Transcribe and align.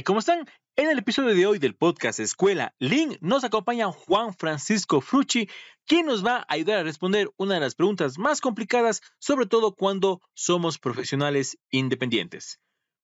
Eh, 0.00 0.02
¿Cómo 0.02 0.20
están? 0.20 0.46
En 0.76 0.88
el 0.88 0.98
episodio 0.98 1.34
de 1.34 1.46
hoy 1.46 1.58
del 1.58 1.76
podcast 1.76 2.20
Escuela 2.20 2.74
Link 2.78 3.18
nos 3.20 3.44
acompaña 3.44 3.92
Juan 3.92 4.32
Francisco 4.32 5.02
Frucci, 5.02 5.46
quien 5.86 6.06
nos 6.06 6.24
va 6.24 6.38
a 6.38 6.46
ayudar 6.48 6.78
a 6.78 6.82
responder 6.84 7.30
una 7.36 7.56
de 7.56 7.60
las 7.60 7.74
preguntas 7.74 8.16
más 8.16 8.40
complicadas, 8.40 9.02
sobre 9.18 9.44
todo 9.44 9.74
cuando 9.74 10.22
somos 10.32 10.78
profesionales 10.78 11.58
independientes. 11.70 12.60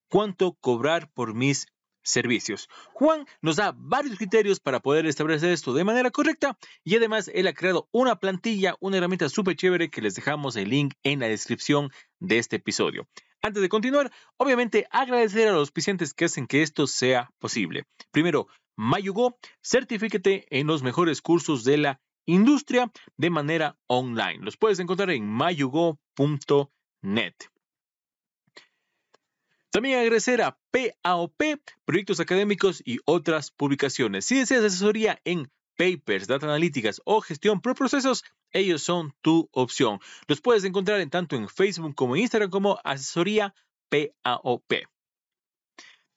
¿Cuánto 0.09 0.55
cobrar 0.55 1.11
por 1.13 1.35
mis 1.35 1.67
servicios. 2.07 2.69
Juan 2.95 3.27
nos 3.43 3.57
da 3.57 3.75
varios 3.77 4.17
criterios 4.17 4.61
para 4.61 4.81
poder 4.81 5.07
establecer 5.07 5.51
esto 5.51 5.75
de 5.75 5.85
manera 5.85 6.11
correcta 6.11 6.57
y 6.85 6.97
además 6.97 7.29
él 7.35 7.49
ha 7.49 7.53
creado 7.53 7.89
una 7.93 8.17
plantilla, 8.17 8.77
una 8.81 8.97
herramienta 8.97 9.29
súper 9.29 9.57
chévere 9.57 9.91
que 9.91 10.01
les 10.01 10.15
dejamos 10.15 10.57
el 10.57 10.71
link 10.71 10.95
en 11.03 11.21
la 11.21 11.29
descripción 11.29 11.91
de 12.21 12.39
este 12.39 12.57
episodio. 12.57 13.09
Antes 13.47 13.63
de 13.63 13.69
continuar, 13.69 14.11
obviamente 14.39 14.89
agradecer 14.91 15.47
a 15.47 15.53
los 15.53 15.71
pacientes 15.71 16.13
que 16.13 16.25
hacen 16.25 16.49
que 16.49 16.63
esto 16.63 16.89
sea 16.89 17.31
posible. 17.39 17.85
Primero, 18.11 18.49
Mayugo, 18.77 19.39
certifícate 19.63 20.47
en 20.51 20.67
los 20.67 20.83
mejores 20.83 21.23
cursos 21.23 21.63
de 21.63 21.77
la 21.77 22.01
industria 22.27 22.91
de 23.17 23.31
manera 23.31 23.79
online. 23.87 24.41
Los 24.41 24.57
puedes 24.57 24.81
encontrar 24.81 25.11
en 25.11 25.29
mayugo.net. 25.29 27.35
También 29.71 30.01
agradecer 30.01 30.43
a 30.43 30.59
PAOP, 30.73 31.41
proyectos 31.85 32.19
académicos 32.19 32.83
y 32.85 32.99
otras 33.05 33.53
publicaciones. 33.53 34.25
Si 34.25 34.41
deseas 34.41 34.65
asesoría 34.65 35.21
en 35.25 35.49
papers, 35.77 36.27
data 36.27 36.47
analíticas 36.47 37.01
o 37.05 37.21
gestión 37.21 37.61
por 37.61 37.75
procesos, 37.75 38.25
ellos 38.51 38.83
son 38.83 39.15
tu 39.21 39.49
opción. 39.53 40.01
Los 40.27 40.41
puedes 40.41 40.65
encontrar 40.65 41.01
en 41.01 41.11
tanto 41.11 41.37
en 41.37 41.49
Facebook 41.49 41.95
como 41.95 42.17
en 42.17 42.23
Instagram 42.23 42.51
como 42.51 42.81
asesoría 42.85 43.55
PAOP. 43.89 44.73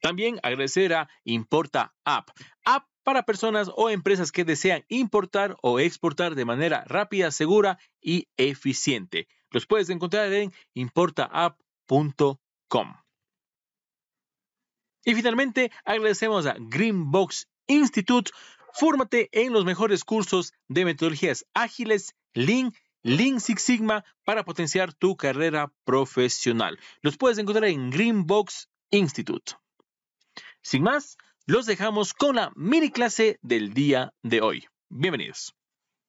También 0.02 0.40
agradecer 0.44 0.94
a 0.94 1.10
Importa 1.26 1.94
App. 2.06 2.30
App 2.64 2.86
para 3.04 3.24
personas 3.24 3.70
o 3.76 3.90
empresas 3.90 4.32
que 4.32 4.46
desean 4.46 4.86
importar 4.88 5.58
o 5.62 5.80
exportar 5.80 6.36
de 6.36 6.46
manera 6.46 6.86
rápida, 6.86 7.32
segura 7.32 7.80
y 8.02 8.30
eficiente. 8.38 9.28
Los 9.52 9.66
puedes 9.66 9.90
encontrar 9.90 10.32
en 10.32 10.54
importaapp.com. 10.74 12.94
Y 15.06 15.16
finalmente, 15.16 15.72
agradecemos 15.86 16.46
a 16.46 16.56
Greenbox 16.60 17.48
Institute. 17.68 18.32
Fórmate 18.74 19.30
en 19.32 19.52
los 19.54 19.66
mejores 19.66 20.04
cursos 20.04 20.54
de 20.68 20.86
metodologías 20.86 21.46
ágiles, 21.54 22.16
Lean, 22.34 22.74
Lean 23.02 23.40
Six 23.40 23.62
Sigma 23.62 24.06
para 24.24 24.46
potenciar 24.46 24.94
tu 24.94 25.18
carrera 25.18 25.72
profesional. 25.84 26.80
Los 27.02 27.18
puedes 27.18 27.38
encontrar 27.38 27.70
en 27.70 27.90
Greenbox 27.90 28.70
Institute. 28.92 29.54
Sin 30.62 30.84
más, 30.84 31.18
los 31.46 31.66
dejamos 31.66 32.14
con 32.14 32.36
la 32.36 32.52
mini 32.56 32.92
clase 32.92 33.40
del 33.42 33.74
día 33.74 34.14
de 34.22 34.42
hoy. 34.42 34.68
Bienvenidos. 34.90 35.56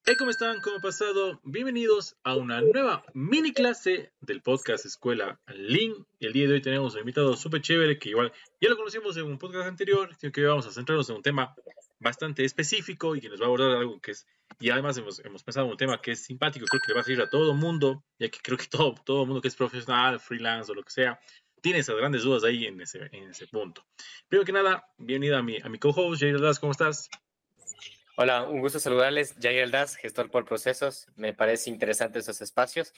Hey, 0.07 0.17
¿cómo 0.19 0.31
están? 0.31 0.61
¿Cómo 0.61 0.79
ha 0.79 0.81
pasado? 0.81 1.41
Bienvenidos 1.45 2.17
a 2.25 2.35
una 2.35 2.63
nueva 2.63 3.05
mini 3.13 3.53
clase 3.53 4.13
del 4.21 4.43
podcast 4.43 4.87
Escuela 4.87 5.41
Link. 5.49 6.07
El 6.21 6.33
día 6.33 6.49
de 6.49 6.55
hoy 6.55 6.63
tenemos 6.63 6.95
un 6.95 7.01
invitado 7.01 7.37
súper 7.37 7.61
chévere 7.61 7.99
que 7.99 8.09
igual 8.09 8.33
ya 8.61 8.71
lo 8.71 8.77
conocimos 8.77 9.17
en 9.19 9.25
un 9.25 9.39
podcast 9.39 9.69
anterior, 9.69 10.15
sino 10.19 10.33
que 10.33 10.41
hoy 10.41 10.49
vamos 10.49 10.67
a 10.67 10.73
centrarnos 10.73 11.09
en 11.11 11.17
un 11.17 11.23
tema 11.23 11.55
bastante 12.01 12.45
específico 12.45 13.15
y 13.15 13.21
que 13.21 13.29
nos 13.29 13.41
va 13.41 13.45
a 13.45 13.47
abordar 13.47 13.77
algo 13.77 14.01
que 14.01 14.13
es, 14.13 14.27
y 14.59 14.71
además 14.71 14.97
hemos, 14.99 15.25
hemos 15.25 15.43
pensado 15.45 15.67
en 15.67 15.73
un 15.73 15.79
tema 15.79 16.01
que 16.01 16.13
es 16.13 16.25
simpático, 16.25 16.67
creo 16.67 16.81
que 16.81 16.89
le 16.89 16.95
va 16.95 17.01
a 17.01 17.05
servir 17.05 17.23
a 17.23 17.31
todo 17.31 17.55
mundo, 17.55 18.03
ya 18.19 18.29
que 18.29 18.39
creo 18.43 18.59
que 18.59 18.67
todo, 18.67 18.95
todo 19.05 19.27
mundo 19.27 19.41
que 19.41 19.49
es 19.49 19.57
profesional, 19.57 20.19
freelance 20.19 20.73
o 20.73 20.75
lo 20.75 20.83
que 20.83 20.91
sea, 20.91 21.21
tiene 21.61 21.81
esas 21.81 21.97
grandes 21.97 22.23
dudas 22.23 22.43
ahí 22.43 22.67
en 22.67 22.81
ese, 22.81 23.09
en 23.13 23.31
ese 23.31 23.47
punto. 23.47 23.87
Primero 24.29 24.47
que 24.47 24.53
nada, 24.53 24.89
bienvenido 24.97 25.37
a 25.37 25.43
mi, 25.43 25.59
a 25.63 25.69
mi 25.69 25.79
co-host, 25.79 26.21
Jair 26.21 26.41
Das, 26.41 26.59
¿cómo 26.59 26.73
estás? 26.73 27.11
Hola, 28.17 28.43
un 28.43 28.61
gusto 28.61 28.79
saludarles. 28.79 29.35
Jair 29.41 29.63
Aldaz, 29.63 29.97
gestor 29.97 30.31
por 30.31 30.45
procesos. 30.45 31.07
Me 31.17 31.33
parece 31.33 31.71
interesante 31.71 32.19
esos 32.19 32.43
espacios. 32.43 32.93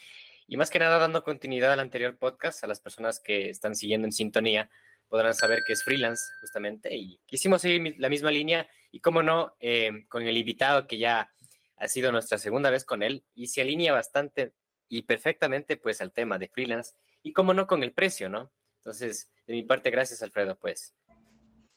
Y 0.48 0.56
más 0.56 0.69
que 0.69 0.80
nada, 0.80 0.98
dando 0.98 1.22
continuidad 1.22 1.72
al 1.72 1.80
anterior 1.80 2.16
podcast, 2.16 2.64
a 2.64 2.66
las 2.66 2.80
personas 2.80 3.20
que 3.20 3.48
están 3.48 3.76
siguiendo 3.76 4.06
en 4.06 4.12
sintonía, 4.12 4.69
podrán 5.12 5.34
saber 5.34 5.62
que 5.66 5.74
es 5.74 5.84
freelance, 5.84 6.32
justamente. 6.40 6.96
Y 6.96 7.20
quisimos 7.26 7.60
seguir 7.60 7.96
la 7.98 8.08
misma 8.08 8.30
línea. 8.30 8.66
Y 8.90 9.00
cómo 9.00 9.22
no, 9.22 9.54
eh, 9.60 10.06
con 10.08 10.22
el 10.22 10.38
invitado 10.38 10.86
que 10.86 10.96
ya 10.96 11.30
ha 11.76 11.88
sido 11.88 12.10
nuestra 12.12 12.38
segunda 12.38 12.70
vez 12.70 12.86
con 12.86 13.02
él 13.02 13.22
y 13.34 13.48
se 13.48 13.60
alinea 13.60 13.92
bastante 13.92 14.54
y 14.88 15.02
perfectamente, 15.02 15.76
pues, 15.76 16.00
al 16.00 16.14
tema 16.14 16.38
de 16.38 16.48
freelance. 16.48 16.94
Y 17.22 17.34
cómo 17.34 17.52
no, 17.52 17.66
con 17.66 17.82
el 17.82 17.92
precio, 17.92 18.30
¿no? 18.30 18.54
Entonces, 18.78 19.30
de 19.46 19.52
mi 19.52 19.64
parte, 19.64 19.90
gracias, 19.90 20.22
Alfredo, 20.22 20.58
pues. 20.58 20.94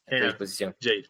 A 0.08 0.18
tu 0.18 0.24
disposición. 0.24 0.74
Jair. 0.80 1.06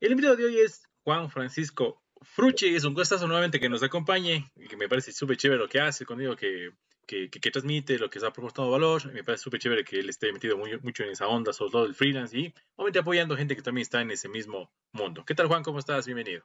El 0.00 0.12
invitado 0.12 0.36
de 0.36 0.46
hoy 0.46 0.60
es 0.60 0.88
Juan 1.04 1.28
Francisco 1.28 2.02
Frucci. 2.22 2.74
Es 2.74 2.84
un 2.84 2.94
gustazo 2.94 3.26
nuevamente 3.26 3.60
que 3.60 3.68
nos 3.68 3.82
acompañe 3.82 4.50
que 4.70 4.76
me 4.78 4.88
parece 4.88 5.12
súper 5.12 5.36
chévere 5.36 5.60
lo 5.60 5.68
que 5.68 5.80
hace 5.80 6.06
conmigo, 6.06 6.34
que, 6.34 6.70
que, 7.08 7.28
que, 7.28 7.50
transmite, 7.50 7.98
lo 7.98 8.08
que 8.08 8.18
está 8.18 8.32
proporcionando 8.32 8.70
valor. 8.70 9.12
Me 9.12 9.24
parece 9.24 9.42
súper 9.42 9.58
chévere 9.58 9.82
que 9.82 9.98
él 9.98 10.08
esté 10.08 10.32
metido 10.32 10.56
muy, 10.56 10.78
mucho 10.80 11.02
en 11.02 11.10
esa 11.10 11.26
onda, 11.26 11.52
sobre 11.52 11.72
todo 11.72 11.86
el 11.86 11.94
freelance 11.94 12.38
y 12.38 12.54
obviamente 12.76 13.00
apoyando 13.00 13.36
gente 13.36 13.56
que 13.56 13.62
también 13.62 13.82
está 13.82 14.00
en 14.00 14.12
ese 14.12 14.28
mismo 14.28 14.70
mundo. 14.92 15.24
¿Qué 15.24 15.34
tal, 15.34 15.48
Juan? 15.48 15.64
¿Cómo 15.64 15.80
estás? 15.80 16.06
Bienvenido. 16.06 16.44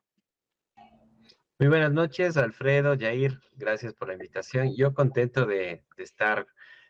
Muy 1.59 1.67
buenas 1.67 1.91
noches, 1.91 2.37
Alfredo, 2.37 2.97
Jair. 2.97 3.39
Gracias 3.55 3.93
por 3.93 4.07
la 4.07 4.15
invitación. 4.15 4.75
Yo 4.75 4.95
contento 4.95 5.45
de, 5.45 5.83
de 5.95 6.03
estar 6.03 6.47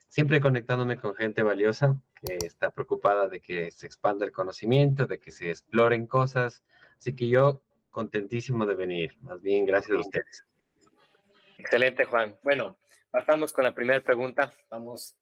siempre 0.07 0.39
conectándome 0.39 0.97
con 0.97 1.15
gente 1.15 1.43
valiosa 1.43 1.99
que 2.15 2.37
está 2.45 2.71
preocupada 2.71 3.27
de 3.27 3.41
que 3.41 3.71
se 3.71 3.87
expanda 3.87 4.25
el 4.25 4.31
conocimiento, 4.31 5.05
de 5.07 5.19
que 5.19 5.31
se 5.31 5.49
exploren 5.49 6.07
cosas 6.07 6.63
Así 7.03 7.13
que 7.17 7.27
yo 7.27 7.61
contentísimo 7.91 8.65
de 8.65 8.75
venir. 8.75 9.17
Más 9.23 9.41
bien, 9.41 9.65
gracias 9.65 9.97
a 9.97 9.99
ustedes. 9.99 10.45
Excelente, 11.57 12.05
Juan. 12.05 12.33
Bueno, 12.43 12.77
partamos 13.13 13.53
con 13.53 13.63
la 13.63 13.75
primera 13.75 14.01
pregunta. 14.01 14.51
Vamos 14.71 15.15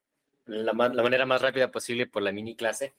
la, 0.46 0.72
la 0.72 1.04
manera 1.04 1.26
más 1.26 1.42
rápida 1.42 1.70
posible 1.72 2.08
por 2.08 2.24
la 2.24 2.32
mini 2.32 2.56
clase. 2.56 2.94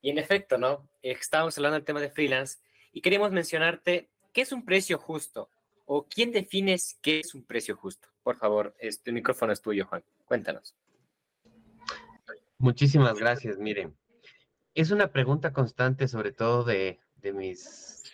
Y 0.00 0.10
en 0.10 0.18
efecto, 0.18 0.56
¿no? 0.58 0.88
Estábamos 1.02 1.58
hablando 1.58 1.74
del 1.74 1.84
tema 1.84 2.00
de 2.00 2.08
freelance 2.08 2.58
y 2.92 3.00
queríamos 3.00 3.32
mencionarte 3.32 4.08
qué 4.32 4.42
es 4.42 4.52
un 4.52 4.64
precio 4.64 4.96
justo 4.96 5.50
o 5.86 6.06
quién 6.06 6.30
defines 6.30 6.96
qué 7.02 7.18
es 7.18 7.34
un 7.34 7.42
precio 7.42 7.76
justo. 7.76 8.08
Por 8.22 8.36
favor, 8.36 8.76
este 8.78 9.10
micrófono 9.10 9.52
es 9.52 9.60
tuyo, 9.60 9.86
Juan. 9.86 10.04
Cuéntanos. 10.24 10.76
Muchísimas 12.58 13.18
gracias. 13.18 13.58
Miren, 13.58 13.96
es 14.72 14.92
una 14.92 15.10
pregunta 15.10 15.52
constante, 15.52 16.06
sobre 16.06 16.30
todo 16.30 16.62
de, 16.62 17.00
de 17.16 17.32
mis 17.32 18.04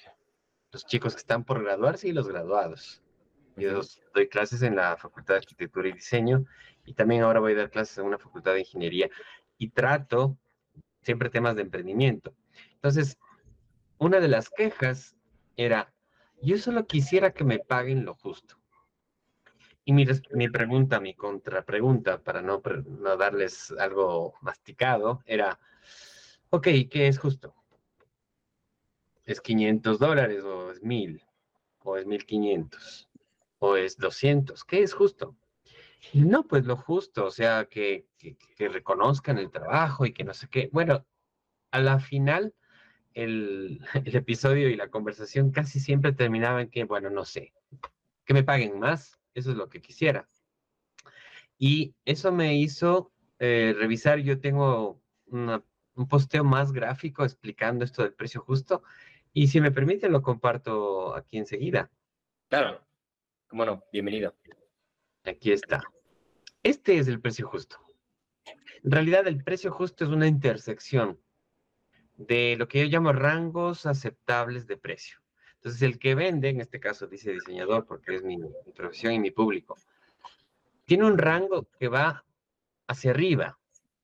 los 0.73 0.87
chicos 0.87 1.15
que 1.15 1.21
están 1.21 1.45
por 1.45 1.63
graduarse 1.63 2.09
y 2.09 2.13
los 2.13 2.27
graduados. 2.27 3.04
Yo 3.57 3.81
doy 4.15 4.29
clases 4.29 4.63
en 4.63 4.77
la 4.77 4.97
Facultad 4.97 5.35
de 5.35 5.39
Arquitectura 5.39 5.89
y 5.89 5.93
Diseño 5.93 6.45
y 6.85 6.95
también 6.95 7.23
ahora 7.23 7.41
voy 7.41 7.53
a 7.53 7.57
dar 7.57 7.71
clases 7.71 7.99
en 7.99 8.07
una 8.07 8.19
Facultad 8.19 8.55
de 8.55 8.61
Ingeniería 8.61 9.09
y 9.59 9.71
trato 9.71 10.37
siempre 11.03 11.31
temas 11.31 11.57
de 11.57 11.63
emprendimiento. 11.63 12.35
Entonces, 12.75 13.19
una 13.99 14.21
de 14.21 14.29
las 14.29 14.51
quejas 14.51 15.17
era, 15.57 15.93
yo 16.43 16.59
solo 16.59 16.87
quisiera 16.87 17.33
que 17.33 17.45
me 17.45 17.59
paguen 17.59 18.05
lo 18.05 18.15
justo. 18.15 18.57
Y 19.85 19.93
mi, 19.93 20.07
mi 20.33 20.49
pregunta, 20.49 20.99
mi 20.99 21.15
contrapregunta, 21.15 22.23
para 22.23 22.43
no, 22.43 22.63
no 22.87 23.17
darles 23.17 23.71
algo 23.79 24.35
masticado, 24.41 25.23
era, 25.27 25.61
ok, 26.51 26.69
¿qué 26.91 27.09
es 27.09 27.19
justo? 27.19 27.55
es 29.27 29.41
500 29.41 29.99
dólares 29.99 30.45
o 30.45 30.71
es 30.71 30.83
1000 30.83 31.23
o 31.83 31.97
es 31.97 32.07
1500 32.07 33.09
o 33.65 33.77
es 33.77 33.97
200. 33.97 34.65
¿Qué 34.65 34.83
es 34.83 34.93
justo? 34.95 35.37
No, 36.13 36.47
pues 36.47 36.67
lo 36.67 36.77
justo, 36.77 37.27
o 37.27 37.31
sea, 37.31 37.67
que, 37.67 38.07
reconozcan 38.59 39.39
el 39.39 39.51
trabajo 39.51 40.05
y 40.05 40.13
que 40.13 40.25
no 40.25 40.35
sé 40.35 40.49
qué. 40.49 40.69
Bueno, 40.73 41.05
a 41.71 41.81
la 41.81 41.99
final, 41.99 42.55
el, 43.15 43.81
episodio 44.05 44.69
y 44.69 44.77
la 44.77 44.91
conversación 44.91 45.51
casi 45.51 45.81
siempre 45.81 46.13
terminaba 46.13 46.63
en 46.63 46.71
que, 46.71 46.85
bueno, 46.85 47.11
no 47.11 47.25
sé, 47.25 47.53
que 48.25 48.35
me 48.35 48.45
paguen 48.45 48.79
más, 48.79 49.19
eso 49.35 49.51
es 49.51 49.57
lo 49.57 49.69
que 49.69 49.81
quisiera. 49.81 50.29
Y 51.59 51.95
eso 52.05 52.33
me 52.33 52.57
hizo 52.57 53.13
eh, 53.39 53.75
revisar, 53.79 54.19
yo 54.19 54.41
tengo 54.41 55.01
un 55.27 56.09
posteo 56.09 56.45
más 56.45 56.73
gráfico 56.73 57.25
explicando 57.25 57.85
esto 57.85 58.03
del 58.03 58.13
precio 58.13 58.43
justo 58.43 58.83
y 59.33 59.49
si 59.49 59.61
me 59.61 59.73
permite, 59.73 60.09
lo 60.09 60.23
comparto 60.23 61.15
aquí 61.17 61.39
enseguida. 61.39 61.91
Claro, 62.49 62.81
cómo 63.49 63.65
no, 63.65 63.85
bienvenido. 63.93 64.35
Aquí 65.25 65.53
está. 65.53 65.83
Este 66.63 66.99
es 66.99 67.09
el 67.09 67.21
precio 67.21 67.47
justo. 67.47 67.79
En 68.83 68.91
realidad, 68.91 69.27
el 69.27 69.43
precio 69.43 69.71
justo 69.73 70.05
es 70.05 70.11
una 70.11 70.27
intersección 70.27 71.19
de 72.17 72.57
lo 72.59 72.69
que 72.69 72.81
yo 72.81 72.87
llamo 72.87 73.13
rangos 73.13 73.87
aceptables 73.87 74.67
de 74.67 74.77
precio. 74.77 75.19
Entonces, 75.57 75.83
el 75.83 75.99
que 75.99 76.15
vende, 76.15 76.51
en 76.51 76.61
este 76.61 76.79
caso 76.79 77.07
dice 77.07 77.33
diseñador, 77.33 77.87
porque 77.87 78.17
es 78.17 78.23
mi, 78.23 78.37
mi 78.37 78.73
profesión 78.75 79.15
y 79.15 79.19
mi 79.19 79.31
público, 79.31 79.77
tiene 80.85 81.07
un 81.07 81.17
rango 81.17 81.69
que 81.79 81.89
va 81.89 82.25
hacia 82.87 83.13
arriba 83.13 83.59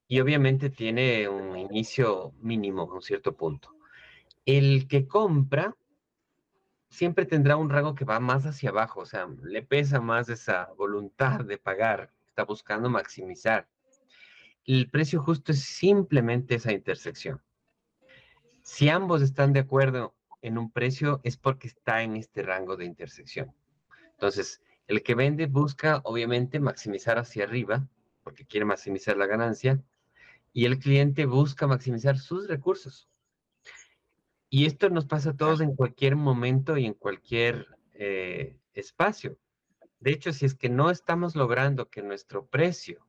y 0.08 0.20
obviamente 0.20 0.70
tiene 0.70 1.28
un 1.28 1.56
inicio 1.58 2.32
mínimo, 2.40 2.84
un 2.84 3.02
cierto 3.02 3.36
punto. 3.36 3.74
el 4.46 4.88
que 4.88 5.06
compra 5.06 5.76
siempre 6.90 7.24
tendrá 7.24 7.56
un 7.56 7.70
rango 7.70 7.94
que 7.94 8.04
va 8.04 8.20
más 8.20 8.44
hacia 8.44 8.70
abajo, 8.70 9.00
o 9.00 9.06
sea, 9.06 9.28
le 9.42 9.62
pesa 9.62 10.00
más 10.00 10.28
esa 10.28 10.70
voluntad 10.76 11.44
de 11.44 11.56
pagar, 11.56 12.12
está 12.26 12.44
buscando 12.44 12.90
maximizar. 12.90 13.68
El 14.66 14.90
precio 14.90 15.22
justo 15.22 15.52
es 15.52 15.62
simplemente 15.62 16.56
esa 16.56 16.72
intersección. 16.72 17.40
Si 18.62 18.88
ambos 18.88 19.22
están 19.22 19.52
de 19.52 19.60
acuerdo 19.60 20.14
en 20.42 20.58
un 20.58 20.70
precio 20.70 21.20
es 21.24 21.36
porque 21.36 21.68
está 21.68 22.02
en 22.02 22.16
este 22.16 22.42
rango 22.42 22.76
de 22.76 22.84
intersección. 22.84 23.54
Entonces, 24.12 24.60
el 24.86 25.02
que 25.02 25.14
vende 25.14 25.46
busca 25.46 26.00
obviamente 26.04 26.60
maximizar 26.60 27.18
hacia 27.18 27.44
arriba, 27.44 27.88
porque 28.22 28.44
quiere 28.44 28.66
maximizar 28.66 29.16
la 29.16 29.26
ganancia, 29.26 29.82
y 30.52 30.64
el 30.66 30.78
cliente 30.78 31.26
busca 31.26 31.66
maximizar 31.66 32.18
sus 32.18 32.48
recursos. 32.48 33.09
Y 34.50 34.66
esto 34.66 34.90
nos 34.90 35.06
pasa 35.06 35.30
a 35.30 35.36
todos 35.36 35.60
en 35.60 35.76
cualquier 35.76 36.16
momento 36.16 36.76
y 36.76 36.84
en 36.84 36.94
cualquier 36.94 37.68
eh, 37.94 38.58
espacio. 38.74 39.38
De 40.00 40.10
hecho, 40.10 40.32
si 40.32 40.44
es 40.44 40.54
que 40.54 40.68
no 40.68 40.90
estamos 40.90 41.36
logrando 41.36 41.88
que 41.88 42.02
nuestro 42.02 42.46
precio 42.46 43.06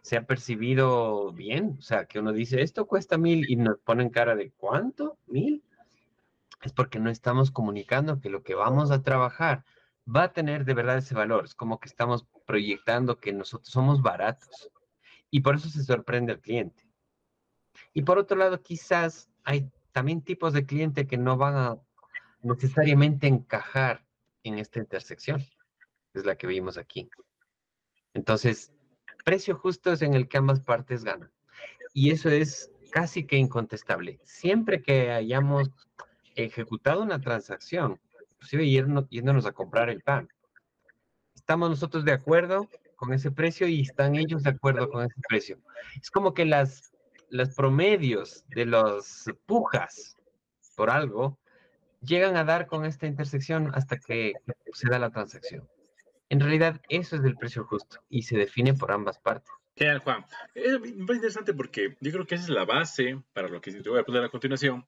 sea 0.00 0.24
percibido 0.24 1.32
bien, 1.32 1.76
o 1.78 1.82
sea, 1.82 2.06
que 2.06 2.20
uno 2.20 2.32
dice, 2.32 2.62
esto 2.62 2.86
cuesta 2.86 3.18
mil 3.18 3.50
y 3.50 3.56
nos 3.56 3.78
ponen 3.80 4.08
cara 4.08 4.34
de 4.34 4.50
cuánto, 4.52 5.18
mil, 5.26 5.62
es 6.62 6.72
porque 6.72 7.00
no 7.00 7.10
estamos 7.10 7.50
comunicando 7.50 8.20
que 8.20 8.30
lo 8.30 8.42
que 8.42 8.54
vamos 8.54 8.90
a 8.90 9.02
trabajar 9.02 9.64
va 10.08 10.24
a 10.24 10.32
tener 10.32 10.64
de 10.64 10.74
verdad 10.74 10.98
ese 10.98 11.14
valor. 11.14 11.44
Es 11.44 11.54
como 11.54 11.80
que 11.80 11.88
estamos 11.88 12.26
proyectando 12.46 13.18
que 13.18 13.32
nosotros 13.32 13.68
somos 13.68 14.00
baratos. 14.00 14.70
Y 15.30 15.40
por 15.40 15.56
eso 15.56 15.68
se 15.68 15.84
sorprende 15.84 16.32
al 16.32 16.40
cliente. 16.40 16.88
Y 17.92 18.02
por 18.02 18.18
otro 18.18 18.38
lado, 18.38 18.62
quizás 18.62 19.28
hay 19.44 19.70
también 19.96 20.20
tipos 20.20 20.52
de 20.52 20.66
cliente 20.66 21.06
que 21.06 21.16
no 21.16 21.38
van 21.38 21.56
a 21.56 21.78
necesariamente 22.42 23.28
encajar 23.28 24.04
en 24.42 24.58
esta 24.58 24.78
intersección. 24.78 25.42
Es 26.12 26.26
la 26.26 26.36
que 26.36 26.46
vimos 26.46 26.76
aquí. 26.76 27.08
Entonces, 28.12 28.74
precio 29.24 29.56
justo 29.56 29.92
es 29.92 30.02
en 30.02 30.12
el 30.12 30.28
que 30.28 30.36
ambas 30.36 30.60
partes 30.60 31.02
ganan. 31.02 31.32
Y 31.94 32.10
eso 32.10 32.28
es 32.28 32.70
casi 32.90 33.24
que 33.24 33.38
incontestable. 33.38 34.20
Siempre 34.22 34.82
que 34.82 35.12
hayamos 35.12 35.70
ejecutado 36.34 37.02
una 37.02 37.18
transacción, 37.22 37.98
inclusive 38.32 38.68
yéndonos 39.08 39.46
a 39.46 39.52
comprar 39.52 39.88
el 39.88 40.02
pan, 40.02 40.28
estamos 41.34 41.70
nosotros 41.70 42.04
de 42.04 42.12
acuerdo 42.12 42.68
con 42.96 43.14
ese 43.14 43.30
precio 43.30 43.66
y 43.66 43.80
están 43.80 44.14
ellos 44.14 44.42
de 44.42 44.50
acuerdo 44.50 44.90
con 44.90 45.06
ese 45.06 45.18
precio. 45.26 45.58
Es 45.98 46.10
como 46.10 46.34
que 46.34 46.44
las, 46.44 46.92
las 47.30 47.54
promedios 47.54 48.44
de 48.48 48.66
los 48.66 49.24
pujas 49.46 50.16
por 50.76 50.90
algo 50.90 51.38
llegan 52.00 52.36
a 52.36 52.44
dar 52.44 52.66
con 52.66 52.84
esta 52.84 53.06
intersección 53.06 53.72
hasta 53.74 53.98
que 53.98 54.34
se 54.72 54.88
da 54.88 54.98
la 54.98 55.10
transacción. 55.10 55.68
En 56.28 56.40
realidad, 56.40 56.80
eso 56.88 57.16
es 57.16 57.24
el 57.24 57.36
precio 57.36 57.64
justo 57.64 57.98
y 58.08 58.22
se 58.22 58.36
define 58.36 58.74
por 58.74 58.92
ambas 58.92 59.18
partes. 59.18 59.50
Genial, 59.76 60.00
Juan. 60.00 60.24
Es 60.54 60.80
muy 60.80 61.16
interesante 61.16 61.52
porque 61.52 61.96
yo 62.00 62.12
creo 62.12 62.26
que 62.26 62.36
esa 62.36 62.44
es 62.44 62.50
la 62.50 62.64
base 62.64 63.20
para 63.32 63.48
lo 63.48 63.60
que 63.60 63.72
te 63.72 63.88
voy 63.88 64.00
a 64.00 64.04
poner 64.04 64.24
a 64.24 64.28
continuación. 64.28 64.86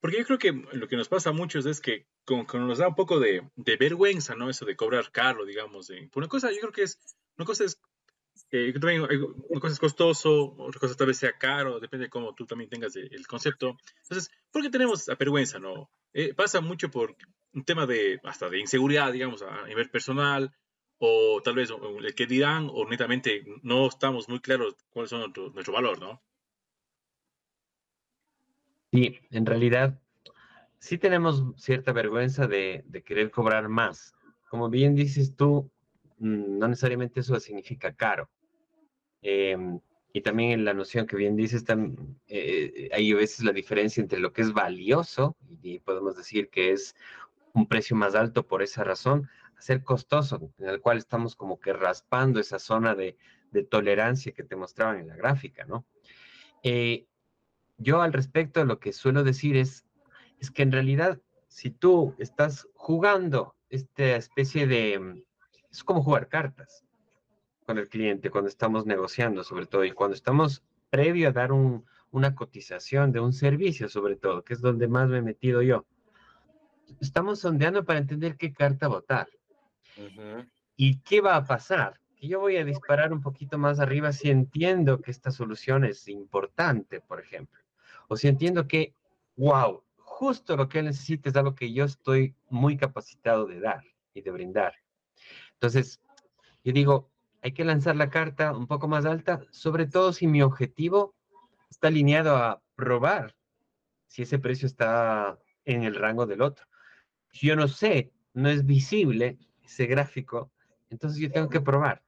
Porque 0.00 0.18
yo 0.18 0.24
creo 0.24 0.38
que 0.38 0.52
lo 0.72 0.88
que 0.88 0.96
nos 0.96 1.08
pasa 1.08 1.30
a 1.30 1.34
muchos 1.34 1.66
es 1.66 1.80
que 1.80 2.06
como 2.24 2.46
que 2.46 2.58
nos 2.58 2.78
da 2.78 2.88
un 2.88 2.94
poco 2.94 3.20
de, 3.20 3.48
de 3.56 3.76
vergüenza, 3.76 4.34
¿no? 4.34 4.48
Eso 4.48 4.64
de 4.64 4.76
cobrar 4.76 5.12
caro, 5.12 5.44
digamos. 5.44 5.88
De, 5.88 6.10
una 6.14 6.26
cosa, 6.28 6.50
yo 6.50 6.58
creo 6.60 6.72
que 6.72 6.84
es 6.84 6.98
una 7.36 7.46
cosa 7.46 7.64
es, 7.64 7.79
eh, 8.52 8.72
una 9.48 9.60
cosa 9.60 9.72
es 9.72 9.78
costoso, 9.78 10.54
otra 10.58 10.80
cosa 10.80 10.94
tal 10.94 11.08
vez 11.08 11.18
sea 11.18 11.36
caro, 11.38 11.80
depende 11.80 12.06
de 12.06 12.10
cómo 12.10 12.34
tú 12.34 12.46
también 12.46 12.70
tengas 12.70 12.96
el, 12.96 13.26
concepto. 13.26 13.76
Entonces, 14.02 14.30
¿por 14.50 14.62
qué 14.62 14.70
tenemos 14.70 15.06
la 15.08 15.14
vergüenza, 15.14 15.58
no? 15.58 15.90
Eh, 16.12 16.34
pasa 16.34 16.60
mucho 16.60 16.90
por 16.90 17.16
un 17.52 17.64
tema 17.64 17.86
de, 17.86 18.20
hasta 18.24 18.48
de 18.48 18.58
inseguridad, 18.58 19.12
digamos, 19.12 19.42
a 19.42 19.66
nivel 19.66 19.88
personal, 19.90 20.52
o 20.98 21.40
tal 21.42 21.54
vez 21.54 21.70
el 21.70 22.14
que 22.14 22.26
dirán, 22.26 22.68
o 22.70 22.88
netamente 22.88 23.44
no 23.62 23.86
estamos 23.86 24.28
muy 24.28 24.40
claros 24.40 24.76
cuáles 24.90 25.10
son 25.10 25.20
nuestro, 25.20 25.50
nuestro 25.50 25.72
valor, 25.72 25.98
¿no? 25.98 26.22
Sí, 28.92 29.18
en 29.30 29.46
realidad 29.46 30.00
sí 30.78 30.98
tenemos 30.98 31.44
cierta 31.56 31.92
vergüenza 31.92 32.46
de, 32.46 32.82
de, 32.86 33.02
querer 33.02 33.30
cobrar 33.30 33.68
más. 33.68 34.14
Como 34.48 34.68
bien 34.68 34.96
dices 34.96 35.36
tú, 35.36 35.70
Mm, 36.20 36.58
no 36.58 36.68
necesariamente 36.68 37.20
eso 37.20 37.38
significa 37.40 37.92
caro. 37.94 38.28
Em, 39.22 39.80
y 40.12 40.22
también 40.22 40.50
en 40.50 40.64
la 40.64 40.74
noción 40.74 41.06
que 41.06 41.16
bien 41.16 41.36
dices, 41.36 41.64
eh, 42.28 42.88
hay 42.92 43.12
a 43.12 43.16
veces 43.16 43.44
la 43.44 43.52
diferencia 43.52 44.00
entre 44.00 44.18
lo 44.18 44.32
que 44.32 44.42
es 44.42 44.52
valioso, 44.52 45.36
y 45.62 45.78
podemos 45.78 46.16
decir 46.16 46.50
que 46.50 46.72
es 46.72 46.96
un 47.52 47.66
precio 47.66 47.96
más 47.96 48.14
alto 48.14 48.46
por 48.46 48.62
esa 48.62 48.82
razón, 48.82 49.28
a 49.56 49.62
ser 49.62 49.84
costoso, 49.84 50.52
en 50.58 50.68
el 50.68 50.80
cual 50.80 50.98
estamos 50.98 51.36
como 51.36 51.60
que 51.60 51.72
raspando 51.72 52.40
esa 52.40 52.58
zona 52.58 52.94
de, 52.94 53.16
tolerancia 53.68 54.32
que 54.32 54.44
te 54.44 54.54
mostraban 54.54 55.00
en 55.00 55.08
la 55.08 55.16
gráfica, 55.16 55.64
¿no? 55.64 55.84
Eh, 56.62 57.06
yo 57.78 58.00
al 58.00 58.12
respecto 58.12 58.64
lo 58.64 58.78
que 58.78 58.92
suelo 58.92 59.24
decir 59.24 59.56
es, 59.56 59.86
es 60.38 60.52
que 60.52 60.62
en 60.62 60.70
realidad 60.70 61.20
si 61.48 61.70
tú 61.70 62.14
estás 62.18 62.68
jugando 62.74 63.56
esta 63.68 64.16
especie 64.16 64.68
de, 64.68 65.24
es 65.70 65.82
como 65.82 66.02
jugar 66.02 66.28
cartas 66.28 66.84
con 67.70 67.78
el 67.78 67.88
cliente 67.88 68.30
cuando 68.30 68.48
estamos 68.48 68.84
negociando, 68.84 69.44
sobre 69.44 69.64
todo, 69.64 69.84
y 69.84 69.92
cuando 69.92 70.16
estamos 70.16 70.64
previo 70.90 71.28
a 71.28 71.32
dar 71.32 71.52
una 71.52 72.34
cotización 72.34 73.12
de 73.12 73.20
un 73.20 73.32
servicio, 73.32 73.88
sobre 73.88 74.16
todo, 74.16 74.42
que 74.42 74.54
es 74.54 74.60
donde 74.60 74.88
más 74.88 75.08
me 75.08 75.18
he 75.18 75.22
metido 75.22 75.62
yo. 75.62 75.86
Estamos 77.00 77.38
sondeando 77.38 77.84
para 77.84 78.00
entender 78.00 78.36
qué 78.36 78.52
carta 78.52 78.88
votar. 78.88 79.28
¿Y 80.74 80.98
qué 81.02 81.20
va 81.20 81.36
a 81.36 81.44
pasar? 81.44 82.00
Que 82.16 82.26
yo 82.26 82.40
voy 82.40 82.56
a 82.56 82.64
disparar 82.64 83.12
un 83.12 83.20
poquito 83.20 83.56
más 83.56 83.78
arriba 83.78 84.10
si 84.10 84.30
entiendo 84.30 85.00
que 85.00 85.12
esta 85.12 85.30
solución 85.30 85.84
es 85.84 86.08
importante, 86.08 87.00
por 87.00 87.20
ejemplo. 87.20 87.60
O 88.08 88.16
si 88.16 88.26
entiendo 88.26 88.66
que, 88.66 88.94
wow, 89.36 89.84
justo 89.98 90.56
lo 90.56 90.68
que 90.68 90.80
él 90.80 90.86
necesita 90.86 91.28
es 91.28 91.36
algo 91.36 91.54
que 91.54 91.72
yo 91.72 91.84
estoy 91.84 92.34
muy 92.48 92.76
capacitado 92.76 93.46
de 93.46 93.60
dar 93.60 93.84
y 94.12 94.22
de 94.22 94.32
brindar. 94.32 94.74
Entonces, 95.52 96.00
yo 96.64 96.72
digo, 96.72 97.10
hay 97.42 97.52
que 97.52 97.64
lanzar 97.64 97.96
la 97.96 98.10
carta 98.10 98.52
un 98.52 98.66
poco 98.66 98.88
más 98.88 99.04
alta, 99.06 99.40
sobre 99.50 99.86
todo 99.86 100.12
si 100.12 100.26
mi 100.26 100.42
objetivo 100.42 101.14
está 101.70 101.88
alineado 101.88 102.36
a 102.36 102.62
probar 102.76 103.34
si 104.06 104.22
ese 104.22 104.38
precio 104.38 104.66
está 104.66 105.38
en 105.64 105.84
el 105.84 105.94
rango 105.94 106.26
del 106.26 106.42
otro. 106.42 106.66
Si 107.32 107.46
yo 107.46 107.54
no 107.56 107.68
sé, 107.68 108.10
no 108.34 108.48
es 108.48 108.66
visible 108.66 109.38
ese 109.62 109.86
gráfico, 109.86 110.50
entonces 110.90 111.20
yo 111.20 111.30
tengo 111.30 111.48
que 111.48 111.60
probar. 111.60 112.02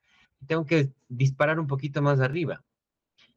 Tengo 0.46 0.66
que 0.66 0.90
disparar 1.08 1.60
un 1.60 1.68
poquito 1.68 2.02
más 2.02 2.20
arriba. 2.20 2.64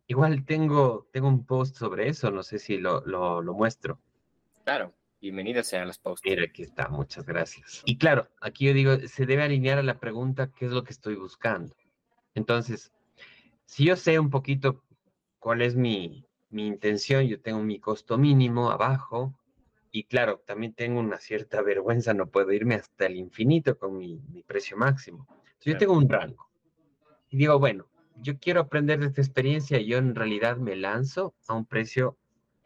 Igual 0.08 0.44
tengo, 0.46 1.08
tengo 1.12 1.28
un 1.28 1.46
post 1.46 1.78
sobre 1.78 2.08
eso, 2.08 2.32
no 2.32 2.42
sé 2.42 2.58
si 2.58 2.78
lo, 2.78 3.06
lo, 3.06 3.42
lo 3.42 3.54
muestro. 3.54 4.00
Claro. 4.64 4.94
Bienvenidos 5.22 5.68
sean 5.68 5.88
los 5.88 5.98
posts. 5.98 6.28
Mira, 6.28 6.44
aquí 6.44 6.64
está, 6.64 6.88
muchas 6.90 7.26
gracias. 7.26 7.82
Y 7.86 7.98
claro, 7.98 8.28
aquí 8.42 8.66
yo 8.66 8.74
digo, 8.74 8.98
se 9.08 9.26
debe 9.26 9.44
alinear 9.44 9.80
a 9.80 9.84
la 9.84 10.00
pregunta, 10.00 10.52
¿qué 10.52 10.66
es 10.66 10.72
lo 10.72 10.84
que 10.84 10.92
estoy 10.92 11.16
buscando? 11.16 11.76
Entonces, 12.36 12.92
si 13.66 13.86
yo 13.86 13.96
sé 13.96 14.20
un 14.20 14.30
poquito 14.30 14.84
cuál 15.40 15.62
es 15.62 15.76
mi, 15.76 16.26
mi 16.50 16.68
intención, 16.68 17.26
yo 17.26 17.42
tengo 17.42 17.64
mi 17.64 17.80
costo 17.80 18.18
mínimo 18.18 18.70
abajo, 18.70 19.34
y 19.92 20.04
claro, 20.04 20.44
también 20.46 20.74
tengo 20.74 21.00
una 21.00 21.20
cierta 21.20 21.62
vergüenza, 21.62 22.14
no 22.14 22.28
puedo 22.28 22.52
irme 22.52 22.76
hasta 22.76 23.06
el 23.06 23.16
infinito 23.16 23.78
con 23.78 23.98
mi, 23.98 24.20
mi 24.30 24.44
precio 24.44 24.76
máximo. 24.76 25.26
Entonces, 25.30 25.74
yo 25.74 25.78
tengo 25.78 25.94
un 25.94 26.10
rango. 26.10 26.50
Y 27.30 27.38
digo, 27.38 27.58
bueno, 27.58 27.88
yo 28.22 28.38
quiero 28.38 28.60
aprender 28.60 29.00
de 29.00 29.08
esta 29.08 29.22
experiencia, 29.22 29.80
yo 29.80 29.98
en 29.98 30.14
realidad 30.14 30.58
me 30.58 30.76
lanzo 30.76 31.34
a 31.48 31.54
un 31.54 31.66
precio 31.66 32.18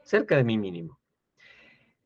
cerca 0.02 0.36
de 0.36 0.44
mi 0.44 0.58
mínimo. 0.58 1.00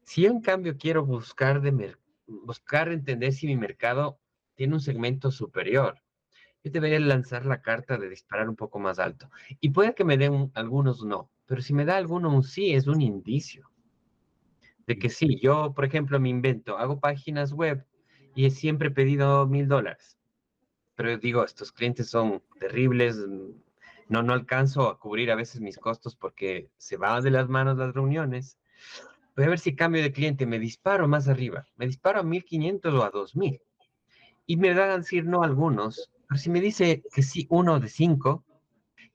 Si 0.03 0.24
yo 0.24 0.29
en 0.29 0.41
cambio 0.41 0.75
quiero 0.77 1.05
buscar, 1.05 1.62
de 1.62 1.96
buscar 2.27 2.89
entender 2.89 3.32
si 3.32 3.48
mi 3.48 3.55
mercado 3.55 4.20
tiene 4.55 4.74
un 4.74 4.82
segmento 4.82 5.32
superior, 5.32 6.03
yo 6.63 6.72
debería 6.72 7.00
lanzar 7.00 7.46
la 7.46 7.62
carta 7.62 7.98
de 7.98 8.10
disparar 8.10 8.50
un 8.50 8.55
poco 8.55 8.79
más 8.79 9.00
alto. 9.00 9.29
Y 9.60 9.70
puede 9.70 9.93
que 9.93 10.05
me 10.05 10.17
den 10.17 10.51
algunos 10.53 11.03
no, 11.03 11.29
pero 11.46 11.62
si 11.62 11.74
me 11.74 11.86
da 11.86 11.98
alguno 11.98 12.34
un 12.34 12.43
sí, 12.43 12.74
es 12.74 12.88
un 12.88 13.01
indicio 13.01 13.70
de 14.88 14.98
que 14.98 15.10
sí. 15.10 15.39
Yo, 15.41 15.74
por 15.74 15.86
ejemplo, 15.86 16.20
me 16.20 16.29
invento, 16.29 16.77
hago 16.77 17.00
páginas 17.00 17.53
web 17.53 17.86
y 18.36 18.46
he 18.46 18.50
siempre 18.50 18.91
pedido 18.91 19.48
mil 19.48 19.67
dólares. 19.67 20.17
Pero 20.96 21.17
digo, 21.17 21.43
estos 21.43 21.72
clientes 21.72 22.10
son 22.10 22.41
terribles, 22.60 23.17
no, 24.10 24.24
no 24.24 24.34
alcanzo 24.34 24.89
a 24.89 25.00
cubrir 25.00 25.32
a 25.32 25.36
veces 25.36 25.62
mis 25.62 25.77
costos 25.77 26.15
porque 26.15 26.70
se 26.77 26.98
van 26.98 27.24
de 27.24 27.32
las 27.32 27.50
manos 27.50 27.77
las 27.77 27.93
reuniones 27.93 28.58
voy 29.36 29.46
a 29.46 29.50
ver 29.50 29.60
si 29.60 29.75
cambio 29.75 30.01
de 30.01 30.12
cliente, 30.12 30.46
me 30.46 30.60
disparo 30.60 31.08
más 31.08 31.27
arriba, 31.27 31.67
me 31.75 31.88
disparo 31.88 32.20
a 32.20 32.24
1500 32.24 32.93
o 32.93 33.03
a 33.03 33.10
2000. 33.10 33.62
Y 34.46 34.58
me 34.58 34.74
dan 34.74 34.89
a 34.89 34.98
decir 34.98 35.25
no 35.25 35.43
algunos, 35.43 36.12
pero 36.34 36.42
si 36.42 36.50
me 36.50 36.62
dice 36.62 37.04
que 37.13 37.22
sí, 37.22 37.46
uno 37.52 37.80
de 37.80 37.88
cinco, 37.88 38.44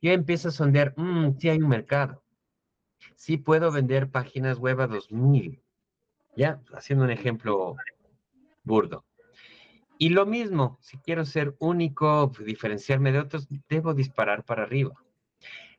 yo 0.00 0.12
empiezo 0.12 0.50
a 0.50 0.52
sondear, 0.52 0.94
mmm, 0.96 1.37
sí 1.37 1.48
hay 1.48 1.60
un 1.60 1.68
mercado. 1.68 2.22
Sí 3.16 3.38
puedo 3.38 3.72
vender 3.72 4.08
páginas 4.08 4.60
web 4.60 4.80
a 4.80 4.87
2000, 4.87 5.60
Ya, 6.37 6.62
haciendo 6.72 7.04
un 7.04 7.10
ejemplo 7.10 7.75
burdo. 8.62 9.04
Y 9.98 10.10
lo 10.10 10.26
mismo, 10.26 10.78
si 10.80 10.98
quiero 10.98 11.25
ser 11.25 11.56
único, 11.58 12.30
diferenciarme 12.38 13.10
de 13.10 13.18
otros, 13.18 13.48
debo 13.68 13.94
disparar 13.94 14.44
para 14.44 14.62
arriba. 14.62 14.94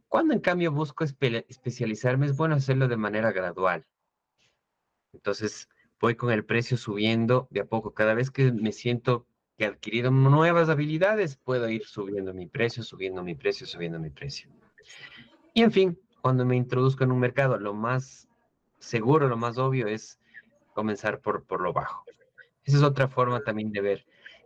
Cuando 0.09 0.33
en 0.33 0.41
cambio 0.41 0.73
busco 0.73 1.05
especializarme, 1.05 2.25
es 2.25 2.35
bueno 2.35 2.55
hacerlo 2.55 2.89
de 2.89 2.97
manera 2.97 3.31
gradual. 3.31 3.87
Entonces, 5.13 5.69
voy 6.01 6.15
con 6.15 6.31
el 6.31 6.43
precio 6.43 6.75
subiendo 6.75 7.47
de 7.49 7.61
a 7.61 7.65
poco. 7.65 7.93
Cada 7.93 8.13
vez 8.13 8.29
que 8.29 8.51
me 8.51 8.73
siento 8.73 9.28
que 9.59 9.65
he 9.65 9.67
adquirido 9.67 10.09
nuevas 10.09 10.69
habilidades, 10.69 11.35
puedo 11.35 11.67
ir 11.67 11.85
subiendo 11.85 12.33
mi 12.33 12.47
precio, 12.47 12.81
subiendo 12.81 13.21
mi 13.23 13.35
precio, 13.35 13.67
subiendo 13.67 13.99
mi 13.99 14.09
precio. 14.09 14.49
Y 15.53 15.63
en 15.63 15.71
fin, 15.73 15.99
cuando 16.21 16.45
me 16.45 16.55
introduzco 16.55 17.03
en 17.03 17.11
un 17.11 17.19
mercado, 17.19 17.59
lo 17.59 17.73
más 17.73 18.29
seguro, 18.79 19.27
lo 19.27 19.35
más 19.35 19.57
obvio 19.57 19.87
es 19.87 20.17
comenzar 20.73 21.19
por, 21.19 21.43
por 21.43 21.59
lo 21.59 21.73
bajo. 21.73 22.05
Esa 22.63 22.77
es 22.77 22.83
otra 22.83 23.09
forma 23.09 23.41
también 23.41 23.73
de 23.73 23.81
ver. 23.81 24.05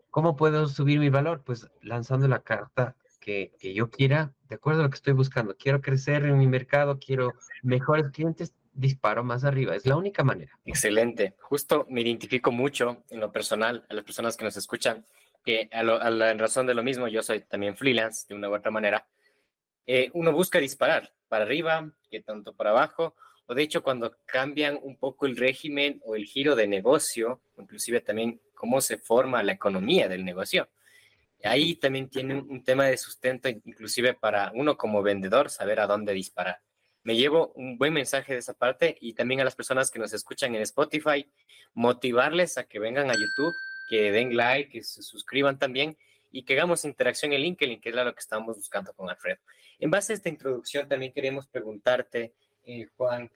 ¿Cómo 0.10 0.36
puedo 0.36 0.68
subir 0.68 1.00
mi 1.00 1.10
valor? 1.10 1.44
Pues 1.46 1.70
lanzando 1.84 2.28
la 2.28 2.40
carta 2.40 2.96
que, 3.20 3.52
yo 3.62 3.92
quiera, 3.92 4.34
de 4.50 4.56
acuerdo 4.56 4.80
a 4.80 4.84
lo 4.86 4.90
que 4.90 4.96
estoy 4.96 5.14
buscando. 5.14 5.56
Quiero 5.56 5.80
crecer 5.80 6.26
en 6.26 6.40
mi 6.40 6.48
mercado, 6.48 6.98
quiero 6.98 7.36
mejores 7.62 8.10
clientes, 8.10 8.56
disparo 8.74 9.24
más 9.24 9.44
arriba. 9.44 9.76
Es 9.76 9.86
la 9.86 9.96
única 9.96 10.24
manera. 10.24 10.52
Excelente. 10.66 11.36
Justo 11.40 11.86
me 11.90 12.02
identifico 12.02 12.52
mucho 12.52 13.04
en 13.10 13.20
lo 13.20 13.32
personal 13.32 13.86
a 13.90 13.94
las 13.94 14.04
personas 14.04 14.36
que 14.36 14.46
nos 14.46 14.58
escuchan, 14.58 15.06
que 15.46 15.70
a, 15.72 15.84
la 15.84 16.34
razón 16.34 16.66
de 16.68 16.74
lo 16.74 16.84
mismo, 16.84 17.08
yo 17.08 17.22
soy 17.22 17.42
también 17.42 17.76
freelance 17.76 18.26
de 18.28 18.36
una 18.36 18.50
u 18.50 18.56
otra 18.56 18.72
manera. 18.72 19.08
Eh, 19.86 20.10
uno 20.14 20.32
busca 20.32 20.60
disparar 20.60 21.14
para 21.28 21.46
arriba, 21.46 21.92
que 22.10 22.22
tanto 22.22 22.54
para 22.54 22.72
abajo, 22.72 23.16
o 23.46 23.54
de 23.54 23.64
hecho 23.64 23.84
cuando 23.84 24.16
cambian 24.26 24.80
un 24.82 24.98
poco 24.98 25.26
el 25.26 25.36
régimen 25.36 26.00
o 26.06 26.16
el 26.16 26.26
giro 26.26 26.56
de 26.56 26.68
negocio, 26.68 27.42
inclusive 27.58 28.00
también 28.00 28.40
cómo 28.54 28.80
se 28.80 28.98
forma 28.98 29.44
la 29.44 29.52
economía 29.52 30.08
del 30.08 30.24
negocio. 30.24 30.70
Ahí 31.44 31.76
también 31.76 32.10
tiene 32.10 32.36
un 32.36 32.64
tema 32.64 32.86
de 32.86 32.96
sustento, 32.96 33.50
inclusive 33.50 34.14
para 34.14 34.54
uno 34.56 34.78
como 34.78 35.04
vendedor, 35.04 35.50
saber 35.50 35.82
a 35.82 35.88
dónde 35.88 36.14
disparar. 36.14 36.62
Me 37.04 37.16
llevo 37.16 37.52
un 37.56 37.78
buen 37.78 37.94
mensaje 37.94 38.34
de 38.34 38.40
esa 38.40 38.54
parte 38.54 38.98
y 39.02 39.14
también 39.14 39.42
a 39.42 39.44
las 39.44 39.56
personas 39.56 39.92
que 39.92 40.00
nos 40.00 40.14
escuchan 40.14 40.56
en 40.56 40.62
Spotify, 40.62 41.30
motivarles 41.74 42.58
a 42.58 42.64
que 42.64 42.80
vengan 42.80 43.10
a 43.10 43.14
YouTube, 43.14 43.54
que 43.90 44.12
den 44.12 44.36
like, 44.38 44.72
que 44.72 44.84
se 44.84 45.04
suscriban 45.04 45.60
también 45.60 45.98
y 46.32 46.44
que 46.44 46.54
hagamos 46.54 46.86
interacción 46.86 47.34
en 47.34 47.42
LinkedIn, 47.42 47.82
que 47.82 47.90
es 47.90 47.96
lo 47.96 48.14
que 48.14 48.20
estamos 48.20 48.56
buscando 48.56 48.94
con 48.94 49.10
Alfredo. 49.10 49.40
En 49.80 49.92
base 49.92 50.14
a 50.14 50.16
esta 50.16 50.30
introducción, 50.30 50.88
también 50.88 51.12
queremos 51.12 51.48
preguntarte, 51.48 52.34
eh, 52.64 52.88
Juan, 52.96 53.30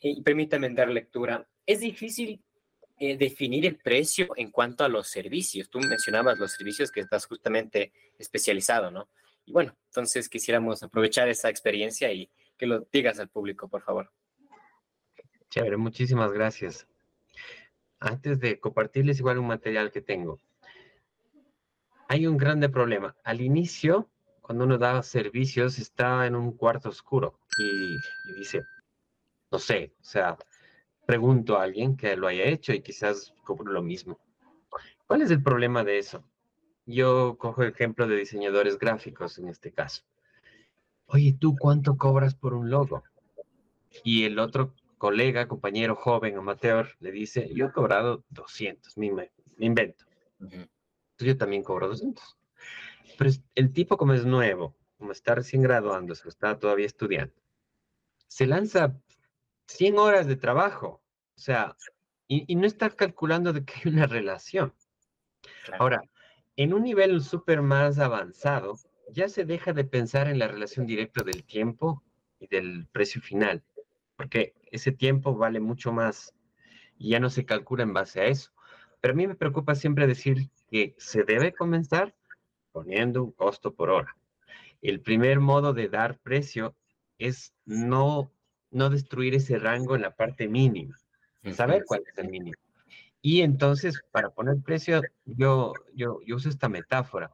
y 0.00 0.22
permítame 0.22 0.70
dar 0.70 0.88
lectura. 0.88 1.46
Es 1.66 1.80
difícil 1.80 2.42
eh, 2.98 3.16
definir 3.16 3.66
el 3.66 3.76
precio 3.76 4.28
en 4.36 4.50
cuanto 4.50 4.84
a 4.84 4.88
los 4.88 5.08
servicios. 5.08 5.68
Tú 5.70 5.80
mencionabas 5.80 6.38
los 6.38 6.52
servicios 6.52 6.90
que 6.90 7.00
estás 7.00 7.26
justamente 7.26 7.92
especializado, 8.18 8.90
¿no? 8.90 9.08
Y 9.44 9.52
bueno, 9.52 9.76
entonces 9.86 10.28
quisiéramos 10.28 10.82
aprovechar 10.82 11.28
esa 11.28 11.48
experiencia 11.48 12.12
y 12.12 12.30
que 12.62 12.68
lo 12.68 12.86
digas 12.92 13.18
al 13.18 13.28
público, 13.28 13.66
por 13.66 13.82
favor. 13.82 14.12
Chévere, 15.50 15.76
muchísimas 15.76 16.30
gracias. 16.30 16.86
Antes 17.98 18.38
de 18.38 18.60
compartirles 18.60 19.18
igual 19.18 19.38
un 19.38 19.48
material 19.48 19.90
que 19.90 20.00
tengo, 20.00 20.38
hay 22.06 22.28
un 22.28 22.36
grande 22.36 22.68
problema. 22.68 23.16
Al 23.24 23.40
inicio, 23.40 24.08
cuando 24.40 24.62
uno 24.62 24.78
da 24.78 25.02
servicios, 25.02 25.80
está 25.80 26.24
en 26.24 26.36
un 26.36 26.52
cuarto 26.56 26.90
oscuro 26.90 27.40
y 27.58 27.98
dice, 28.38 28.62
no 29.50 29.58
sé, 29.58 29.92
o 30.00 30.04
sea, 30.04 30.36
pregunto 31.04 31.58
a 31.58 31.64
alguien 31.64 31.96
que 31.96 32.14
lo 32.16 32.28
haya 32.28 32.44
hecho 32.44 32.72
y 32.72 32.80
quizás 32.80 33.34
cobre 33.42 33.72
lo 33.72 33.82
mismo. 33.82 34.20
¿Cuál 35.08 35.22
es 35.22 35.32
el 35.32 35.42
problema 35.42 35.82
de 35.82 35.98
eso? 35.98 36.22
Yo 36.86 37.36
cojo 37.38 37.64
el 37.64 37.72
ejemplo 37.72 38.06
de 38.06 38.18
diseñadores 38.18 38.78
gráficos 38.78 39.36
en 39.40 39.48
este 39.48 39.72
caso. 39.72 40.04
Oye, 41.06 41.36
¿tú 41.38 41.56
cuánto 41.56 41.96
cobras 41.96 42.34
por 42.34 42.54
un 42.54 42.70
logo? 42.70 43.02
Y 44.04 44.24
el 44.24 44.38
otro 44.38 44.74
colega, 44.98 45.48
compañero 45.48 45.96
joven, 45.96 46.36
amateur, 46.36 46.88
le 47.00 47.10
dice, 47.10 47.50
yo 47.54 47.66
he 47.66 47.72
cobrado 47.72 48.24
200, 48.30 48.96
me, 48.98 49.30
invento. 49.58 50.04
Entonces 50.40 50.68
yo 51.18 51.36
también 51.36 51.62
cobro 51.62 51.88
200. 51.88 52.38
Pero 53.18 53.30
el 53.54 53.72
tipo 53.72 53.96
como 53.96 54.14
es 54.14 54.24
nuevo, 54.24 54.76
como 54.98 55.12
está 55.12 55.34
recién 55.34 55.62
graduándose, 55.62 56.28
está 56.28 56.58
todavía 56.58 56.86
estudiando, 56.86 57.34
se 58.28 58.46
lanza 58.46 58.96
100 59.66 59.98
horas 59.98 60.26
de 60.26 60.36
trabajo. 60.36 61.02
O 61.36 61.40
sea, 61.40 61.76
y, 62.28 62.54
no 62.56 62.66
está 62.66 62.88
calculando 62.90 63.52
de 63.52 63.64
que 63.64 63.74
hay 63.74 63.92
una 63.92 64.06
relación. 64.06 64.74
Ahora, 65.78 66.02
en 66.56 66.72
un 66.72 66.84
nivel 66.84 67.20
súper 67.22 67.60
más 67.62 67.98
avanzado, 67.98 68.78
ya 69.10 69.28
se 69.28 69.44
deja 69.44 69.72
de 69.72 69.84
pensar 69.84 70.28
en 70.28 70.38
la 70.38 70.48
relación 70.48 70.86
directa 70.86 71.22
del 71.22 71.44
tiempo 71.44 72.02
y 72.38 72.46
del 72.46 72.86
precio 72.92 73.20
final, 73.20 73.62
porque 74.16 74.54
ese 74.70 74.92
tiempo 74.92 75.34
vale 75.34 75.60
mucho 75.60 75.92
más 75.92 76.34
y 76.98 77.10
ya 77.10 77.20
no 77.20 77.30
se 77.30 77.44
calcula 77.44 77.82
en 77.82 77.92
base 77.92 78.20
a 78.20 78.26
eso. 78.26 78.52
Pero 79.00 79.14
a 79.14 79.16
mí 79.16 79.26
me 79.26 79.34
preocupa 79.34 79.74
siempre 79.74 80.06
decir 80.06 80.48
que 80.70 80.94
se 80.98 81.24
debe 81.24 81.52
comenzar 81.52 82.14
poniendo 82.70 83.22
un 83.24 83.32
costo 83.32 83.74
por 83.74 83.90
hora. 83.90 84.16
El 84.80 85.00
primer 85.00 85.40
modo 85.40 85.72
de 85.72 85.88
dar 85.88 86.18
precio 86.18 86.74
es 87.18 87.52
no 87.64 88.30
no 88.72 88.90
destruir 88.90 89.34
ese 89.34 89.58
rango 89.58 89.94
en 89.94 90.02
la 90.02 90.16
parte 90.16 90.48
mínima, 90.48 90.98
saber 91.52 91.84
cuál 91.86 92.02
es 92.10 92.18
el 92.18 92.28
mínimo. 92.28 92.56
Y 93.20 93.42
entonces, 93.42 94.00
para 94.10 94.30
poner 94.30 94.56
precio, 94.64 95.00
yo, 95.24 95.74
yo, 95.94 96.18
yo 96.26 96.36
uso 96.36 96.48
esta 96.48 96.68
metáfora. 96.68 97.30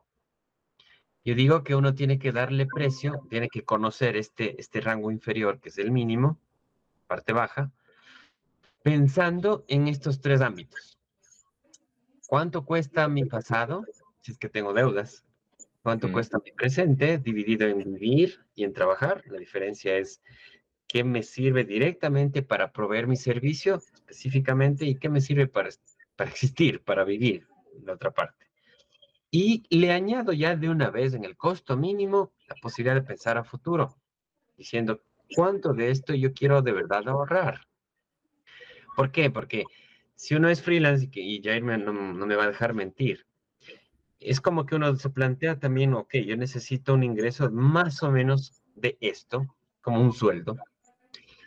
Yo 1.28 1.34
digo 1.34 1.62
que 1.62 1.74
uno 1.74 1.94
tiene 1.94 2.18
que 2.18 2.32
darle 2.32 2.64
precio, 2.64 3.20
tiene 3.28 3.50
que 3.50 3.62
conocer 3.62 4.16
este, 4.16 4.58
este 4.58 4.80
rango 4.80 5.10
inferior, 5.10 5.60
que 5.60 5.68
es 5.68 5.76
el 5.76 5.90
mínimo, 5.90 6.40
parte 7.06 7.34
baja, 7.34 7.70
pensando 8.82 9.62
en 9.68 9.88
estos 9.88 10.22
tres 10.22 10.40
ámbitos. 10.40 10.98
¿Cuánto 12.26 12.64
cuesta 12.64 13.08
mi 13.08 13.26
pasado, 13.26 13.84
si 14.22 14.32
es 14.32 14.38
que 14.38 14.48
tengo 14.48 14.72
deudas? 14.72 15.22
¿Cuánto 15.82 16.10
cuesta 16.10 16.38
mi 16.42 16.50
presente, 16.52 17.18
dividido 17.18 17.68
en 17.68 17.76
vivir 17.92 18.40
y 18.54 18.64
en 18.64 18.72
trabajar? 18.72 19.22
La 19.26 19.38
diferencia 19.38 19.98
es 19.98 20.22
qué 20.86 21.04
me 21.04 21.22
sirve 21.22 21.64
directamente 21.64 22.40
para 22.40 22.72
proveer 22.72 23.06
mi 23.06 23.16
servicio 23.16 23.74
específicamente 23.74 24.86
y 24.86 24.94
qué 24.94 25.10
me 25.10 25.20
sirve 25.20 25.46
para, 25.46 25.68
para 26.16 26.30
existir, 26.30 26.82
para 26.82 27.04
vivir, 27.04 27.46
la 27.84 27.92
otra 27.92 28.12
parte. 28.12 28.47
Y 29.30 29.64
le 29.70 29.92
añado 29.92 30.32
ya 30.32 30.56
de 30.56 30.70
una 30.70 30.90
vez 30.90 31.14
en 31.14 31.24
el 31.24 31.36
costo 31.36 31.76
mínimo 31.76 32.32
la 32.48 32.54
posibilidad 32.56 32.94
de 32.94 33.06
pensar 33.06 33.36
a 33.36 33.44
futuro, 33.44 33.96
diciendo 34.56 35.02
cuánto 35.34 35.74
de 35.74 35.90
esto 35.90 36.14
yo 36.14 36.32
quiero 36.32 36.62
de 36.62 36.72
verdad 36.72 37.06
ahorrar. 37.08 37.66
¿Por 38.96 39.12
qué? 39.12 39.30
Porque 39.30 39.64
si 40.14 40.34
uno 40.34 40.48
es 40.48 40.62
freelance 40.62 41.08
y, 41.12 41.42
Jair 41.42 41.62
no, 41.62 41.92
no 41.92 42.26
me 42.26 42.36
va 42.36 42.44
a 42.44 42.48
dejar 42.48 42.74
mentir, 42.74 43.26
es 44.18 44.40
como 44.40 44.66
que 44.66 44.74
uno 44.74 44.96
se 44.96 45.10
plantea 45.10 45.60
también, 45.60 45.94
ok, 45.94 46.14
yo 46.26 46.36
necesito 46.36 46.94
un 46.94 47.04
ingreso 47.04 47.50
más 47.50 48.02
o 48.02 48.10
menos 48.10 48.62
de 48.74 48.96
esto, 49.00 49.46
como 49.80 50.00
un 50.00 50.12
sueldo, 50.12 50.56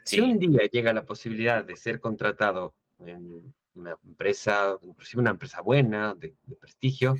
si 0.04 0.20
un 0.20 0.40
día 0.40 0.68
llega 0.72 0.94
la 0.94 1.06
posibilidad 1.06 1.64
de 1.64 1.76
ser 1.76 2.00
contratado 2.00 2.74
en 3.00 3.54
una 3.76 3.96
empresa, 4.04 4.78
inclusive 4.82 5.22
una 5.22 5.32
empresa 5.32 5.62
buena, 5.62 6.16
de, 6.16 6.36
prestigio, 6.60 7.16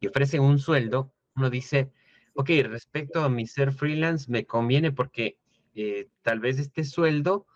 y 0.00 0.08
ofrecen 0.08 0.40
un 0.40 0.58
sueldo, 0.58 1.12
uno 1.36 1.50
dice, 1.50 1.92
ok, 2.34 2.50
respecto 2.64 3.22
a 3.22 3.28
mi 3.28 3.46
ser 3.46 3.72
freelance, 3.72 4.30
me 4.30 4.46
conviene 4.46 4.92
porque 4.92 5.38
eh, 5.74 6.08
tal 6.22 6.40
vez 6.40 6.58
este 6.58 6.84
sueldo 6.84 7.46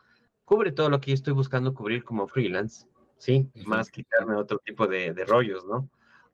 cubre 0.45 0.73
todo 0.73 0.91
lo 0.91 1.01
que 1.01 1.11
yo 1.11 1.15
estoy 1.15 1.33
buscando 1.33 1.75
cubrir 1.75 2.05
como 2.05 2.29
freelance, 2.29 2.87
¿sí? 3.19 3.51
Más 3.65 3.91
quitarme 3.91 4.37
otro 4.37 4.59
tipo 4.59 4.87
de, 4.87 5.15
de 5.15 5.25
rollos, 5.25 5.65
¿no? 5.65 5.91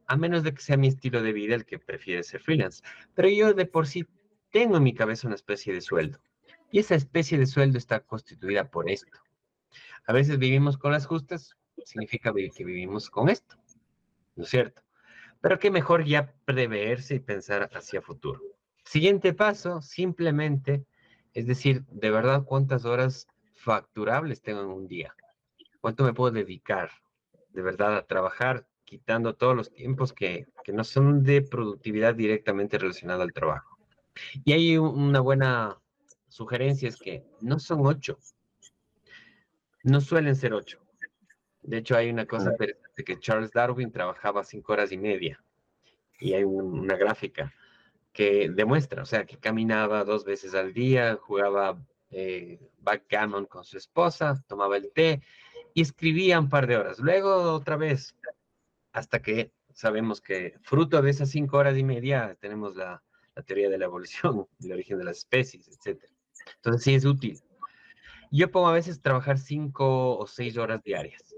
A 0.07 0.17
menos 0.17 0.43
de 0.43 0.53
que 0.53 0.61
sea 0.61 0.77
mi 0.77 0.89
estilo 0.89 1.23
de 1.23 1.33
vida 1.33 1.55
el 1.55 1.65
que 1.65 1.79
prefiere 1.79 2.25
ser 2.25 2.41
freelance. 2.41 2.83
Pero 3.15 3.29
yo 3.29 3.55
de 3.55 3.67
por 3.67 3.87
sí 3.87 4.05
tengo 4.51 4.77
en 4.77 4.83
mi 4.83 4.95
cabeza 4.95 5.29
una 5.29 5.37
especie 5.37 5.73
de 5.73 5.81
sueldo. 5.81 6.19
Y 6.73 6.81
esa 6.81 6.97
especie 6.97 7.39
de 7.39 7.47
sueldo 7.47 7.79
está 7.79 8.01
constituida 8.01 8.69
por 8.69 8.91
esto. 8.91 9.19
A 10.07 10.13
veces 10.13 10.39
vivimos 10.39 10.77
con 10.77 10.91
las 10.91 11.07
justas, 11.07 11.57
significa 11.85 12.33
que 12.33 12.65
vivimos 12.65 13.11
con 13.11 13.29
esto, 13.29 13.57
¿no 14.35 14.45
es 14.45 14.51
cierto? 14.51 14.83
Pero 15.41 15.59
qué 15.59 15.71
mejor 15.71 16.05
ya 16.05 16.35
preverse 16.45 17.17
y 17.17 17.21
pensar 17.21 17.71
hacia 17.73 18.03
futuro. 18.03 18.41
Siguiente 18.85 19.33
paso, 19.33 19.81
simplemente, 19.81 20.85
es 21.33 21.47
decir, 21.47 21.85
de 21.87 22.11
verdad, 22.11 22.45
cuántas 22.45 22.85
horas 22.85 23.27
facturables 23.55 24.43
tengo 24.43 24.63
en 24.63 24.69
un 24.69 24.87
día. 24.87 25.15
¿Cuánto 25.81 26.05
me 26.05 26.13
puedo 26.13 26.33
dedicar 26.33 26.91
de 27.51 27.63
verdad 27.63 27.97
a 27.97 28.07
trabajar, 28.07 28.67
quitando 28.85 29.35
todos 29.35 29.57
los 29.57 29.73
tiempos 29.73 30.13
que, 30.13 30.47
que 30.65 30.73
no 30.73 30.85
son 30.85 31.23
de 31.23 31.43
productividad 31.43 32.15
directamente 32.15 32.79
relacionada 32.79 33.23
al 33.23 33.33
trabajo? 33.33 33.79
Y 34.45 34.53
hay 34.53 34.77
una 34.77 35.21
buena 35.21 35.79
sugerencia 36.29 36.89
es 36.89 36.97
que 36.97 37.25
no 37.41 37.59
son 37.59 37.87
ocho. 37.87 38.19
No 39.83 40.01
suelen 40.01 40.37
ser 40.37 40.53
ocho. 40.53 40.81
De 41.63 41.79
hecho, 41.79 41.97
hay 41.97 42.11
una 42.11 42.27
cosa 42.27 42.51
interesante 42.51 42.90
que 43.05 43.19
Charles 43.19 43.53
Darwin 43.53 43.93
trabajaba 43.93 44.45
cinco 44.45 44.73
horas 44.73 44.93
y 44.93 44.99
media. 44.99 45.43
Y 46.19 46.35
hay 46.35 46.45
una 46.45 46.97
gráfica 46.97 47.53
que 48.13 48.51
demuestra, 48.51 49.03
o 49.03 49.07
sea, 49.07 49.25
que 49.25 49.39
caminaba 49.39 50.05
dos 50.05 50.25
veces 50.25 50.55
al 50.55 50.73
día, 50.75 51.17
jugaba 51.17 51.81
eh, 52.11 52.59
backgammon 52.79 53.47
con 53.47 53.65
su 53.65 53.79
esposa, 53.79 54.43
tomaba 54.49 54.77
el 54.77 54.93
té 54.93 55.23
y 55.75 55.83
escribía 55.83 56.41
un 56.41 56.49
par 56.49 56.67
de 56.67 56.77
horas. 56.77 56.99
Luego 56.99 57.53
otra 57.53 57.77
vez, 57.77 58.17
hasta 58.93 59.23
que 59.23 59.53
sabemos 59.73 60.21
que 60.21 60.55
fruto 60.63 61.01
de 61.01 61.11
esas 61.11 61.31
cinco 61.31 61.59
horas 61.59 61.77
y 61.77 61.85
media 61.85 62.37
tenemos 62.41 62.77
la, 62.77 63.03
la 63.35 63.43
teoría 63.43 63.71
de 63.71 63.79
la 63.79 63.85
evolución, 63.85 64.47
el 64.61 64.73
origen 64.73 64.99
de 64.99 65.05
las 65.05 65.19
especies, 65.19 65.69
etc. 65.69 66.03
Entonces 66.57 66.83
sí 66.83 66.95
es 66.95 67.05
útil. 67.05 67.41
Yo 68.33 68.51
pongo 68.51 68.69
a 68.69 68.73
veces 68.73 69.01
trabajar 69.01 69.39
cinco 69.39 70.17
o 70.17 70.27
seis 70.27 70.57
horas 70.57 70.83
diarias. 70.83 71.30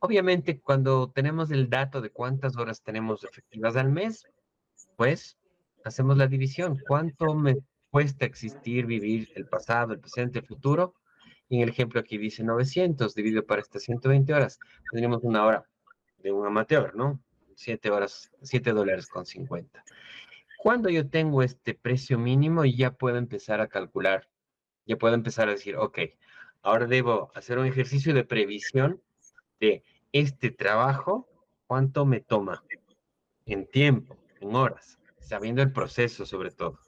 Obviamente, 0.00 0.60
cuando 0.60 1.10
tenemos 1.10 1.50
el 1.50 1.68
dato 1.68 2.00
de 2.00 2.10
cuántas 2.10 2.56
horas 2.56 2.82
tenemos 2.82 3.22
efectivas 3.22 3.76
al 3.76 3.90
mes, 3.90 4.26
pues 4.96 5.36
hacemos 5.84 6.16
la 6.16 6.26
división. 6.26 6.78
¿Cuánto 6.88 7.34
me 7.34 7.58
cuesta 7.90 8.24
existir, 8.24 8.86
vivir 8.86 9.30
el 9.34 9.46
pasado, 9.46 9.92
el 9.92 10.00
presente, 10.00 10.38
el 10.38 10.46
futuro? 10.46 10.94
Y 11.50 11.56
en 11.56 11.62
el 11.64 11.68
ejemplo 11.68 12.00
aquí 12.00 12.16
dice 12.16 12.42
900 12.42 13.14
dividido 13.14 13.44
para 13.44 13.60
estas 13.60 13.82
120 13.82 14.32
horas. 14.32 14.58
Tendríamos 14.90 15.22
una 15.22 15.44
hora 15.44 15.64
de 16.18 16.32
un 16.32 16.46
amateur, 16.46 16.94
¿no? 16.94 17.20
7 17.56 17.90
horas, 17.90 18.30
7 18.40 18.72
dólares 18.72 19.06
con 19.06 19.26
50. 19.26 19.84
Cuando 20.62 20.88
yo 20.88 21.08
tengo 21.10 21.42
este 21.42 21.74
precio 21.74 22.18
mínimo, 22.18 22.64
ya 22.64 22.92
puedo 22.92 23.18
empezar 23.18 23.60
a 23.60 23.68
calcular, 23.68 24.28
ya 24.86 24.96
puedo 24.96 25.14
empezar 25.14 25.48
a 25.48 25.52
decir, 25.52 25.76
ok, 25.76 25.98
ahora 26.62 26.86
debo 26.86 27.30
hacer 27.34 27.58
un 27.58 27.66
ejercicio 27.66 28.14
de 28.14 28.24
previsión 28.24 29.02
de 29.60 29.84
este 30.12 30.50
trabajo, 30.50 31.28
cuánto 31.66 32.04
me 32.04 32.20
toma 32.20 32.64
en 33.46 33.66
tiempo, 33.66 34.16
en 34.40 34.54
horas, 34.54 34.98
sabiendo 35.20 35.62
el 35.62 35.72
proceso 35.72 36.26
sobre 36.26 36.50
todo. 36.50 36.80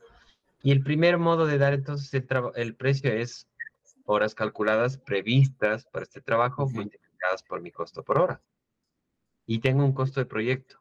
Y 0.62 0.72
el 0.72 0.82
primer 0.82 1.18
modo 1.18 1.46
de 1.46 1.58
dar 1.58 1.74
entonces 1.74 2.12
el, 2.14 2.26
el 2.56 2.74
precio 2.74 3.12
es 3.12 3.46
horas 4.04 4.34
calculadas 4.34 4.96
previstas 4.96 5.86
para 5.86 6.04
este 6.04 6.20
trabajo 6.20 6.68
multiplicadas 6.68 7.42
por 7.42 7.60
mi 7.60 7.70
costo 7.70 8.02
por 8.02 8.18
hora. 8.18 8.42
Y 9.46 9.60
tengo 9.60 9.84
un 9.84 9.92
costo 9.92 10.20
de 10.20 10.26
proyecto. 10.26 10.80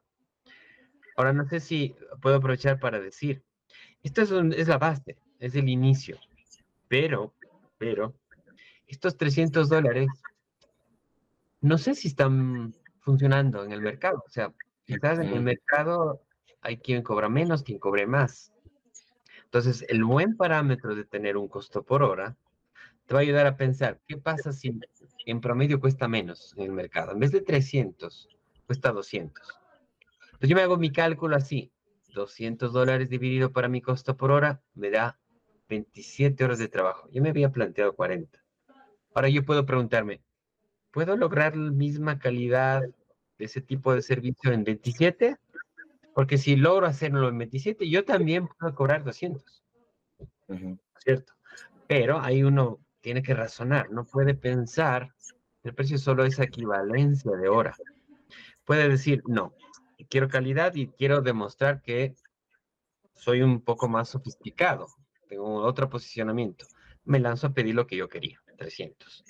Ahora 1.16 1.34
no 1.34 1.46
sé 1.48 1.60
si 1.60 1.96
puedo 2.22 2.38
aprovechar 2.38 2.80
para 2.80 3.00
decir, 3.00 3.44
esto 4.04 4.22
es, 4.22 4.32
es 4.32 4.68
la 4.68 4.78
base, 4.78 5.18
es 5.40 5.56
el 5.56 5.70
inicio, 5.70 6.18
pero, 6.88 7.34
pero, 7.78 8.16
estos 8.88 9.18
300 9.18 9.70
dólares 9.70 10.10
no 11.62 11.78
sé 11.78 11.96
si 11.96 12.08
están 12.10 12.74
funcionando 13.00 13.64
en 13.64 13.72
el 13.72 13.82
mercado. 13.82 14.24
O 14.26 14.30
sea, 14.30 14.54
quizás 14.86 15.20
en 15.20 15.28
el 15.30 15.42
mercado 15.42 16.22
hay 16.62 16.78
quien 16.78 17.04
cobra 17.04 17.30
menos, 17.30 17.64
quien 17.64 17.80
cobre 17.80 18.06
más. 18.06 18.52
Entonces, 19.46 19.86
el 19.90 20.04
buen 20.04 20.38
parámetro 20.38 20.96
de 20.96 21.06
tener 21.06 21.38
un 21.38 21.48
costo 21.48 21.84
por 21.84 22.04
hora 22.04 22.36
te 23.06 23.14
va 23.14 23.20
a 23.20 23.24
ayudar 23.24 23.48
a 23.48 23.58
pensar, 23.58 24.00
¿qué 24.08 24.18
pasa 24.18 24.54
si 24.54 24.80
en 25.26 25.42
promedio 25.42 25.80
cuesta 25.80 26.08
menos 26.08 26.54
en 26.58 26.64
el 26.64 26.72
mercado? 26.72 27.12
En 27.12 27.20
vez 27.20 27.32
de 27.32 27.42
300, 27.42 28.30
cuesta 28.66 28.92
200. 28.92 29.60
Entonces 30.24 30.50
yo 30.50 30.56
me 30.56 30.62
hago 30.62 30.78
mi 30.78 30.92
cálculo 30.92 31.36
así, 31.36 31.72
200 32.14 32.74
dólares 32.74 33.10
dividido 33.10 33.52
para 33.52 33.68
mi 33.68 33.82
costo 33.82 34.16
por 34.16 34.32
hora 34.32 34.62
me 34.74 34.90
da 34.90 35.20
27 35.70 36.44
horas 36.44 36.60
de 36.60 36.68
trabajo. 36.68 37.10
Yo 37.12 37.22
me 37.22 37.30
había 37.30 37.52
planteado 37.52 37.94
40. 37.96 38.40
Ahora 39.14 39.30
yo 39.30 39.44
puedo 39.44 39.66
preguntarme, 39.66 40.22
¿puedo 40.92 41.16
lograr 41.18 41.56
la 41.56 41.72
misma 41.72 42.20
calidad 42.20 42.82
de 43.38 43.46
ese 43.46 43.62
tipo 43.62 43.94
de 43.94 44.02
servicio 44.02 44.52
en 44.52 44.64
27? 44.64 45.38
Porque 46.14 46.38
si 46.38 46.56
logro 46.56 46.86
hacerlo 46.86 47.30
en 47.30 47.38
27, 47.38 47.90
yo 47.90 48.04
también 48.04 48.48
puedo 48.60 48.76
cobrar 48.76 49.04
200. 49.04 49.64
¿Cierto? 51.00 51.34
Pero 51.88 52.20
ahí 52.20 52.44
uno 52.44 52.80
tiene 53.00 53.24
que 53.24 53.34
razonar, 53.34 53.90
no 53.92 54.06
puede 54.06 54.36
pensar, 54.36 55.14
el 55.64 55.74
precio 55.74 55.98
solo 55.98 56.26
es 56.26 56.40
equivalencia 56.40 57.32
de 57.32 57.50
hora. 57.50 57.76
Puede 58.66 58.88
decir, 58.88 59.24
no, 59.26 59.56
quiero 60.10 60.28
calidad 60.28 60.76
y 60.76 60.88
quiero 60.88 61.22
demostrar 61.22 61.82
que 61.82 62.16
soy 63.14 63.42
un 63.42 63.62
poco 63.62 63.88
más 63.88 64.10
sofisticado, 64.10 64.88
tengo 65.28 65.56
otro 65.64 65.90
posicionamiento. 65.90 66.66
Me 67.06 67.20
lanzo 67.20 67.48
a 67.48 67.54
pedir 67.54 67.76
lo 67.76 67.88
que 67.88 67.96
yo 67.96 68.08
quería, 68.08 68.42
300. 68.58 69.24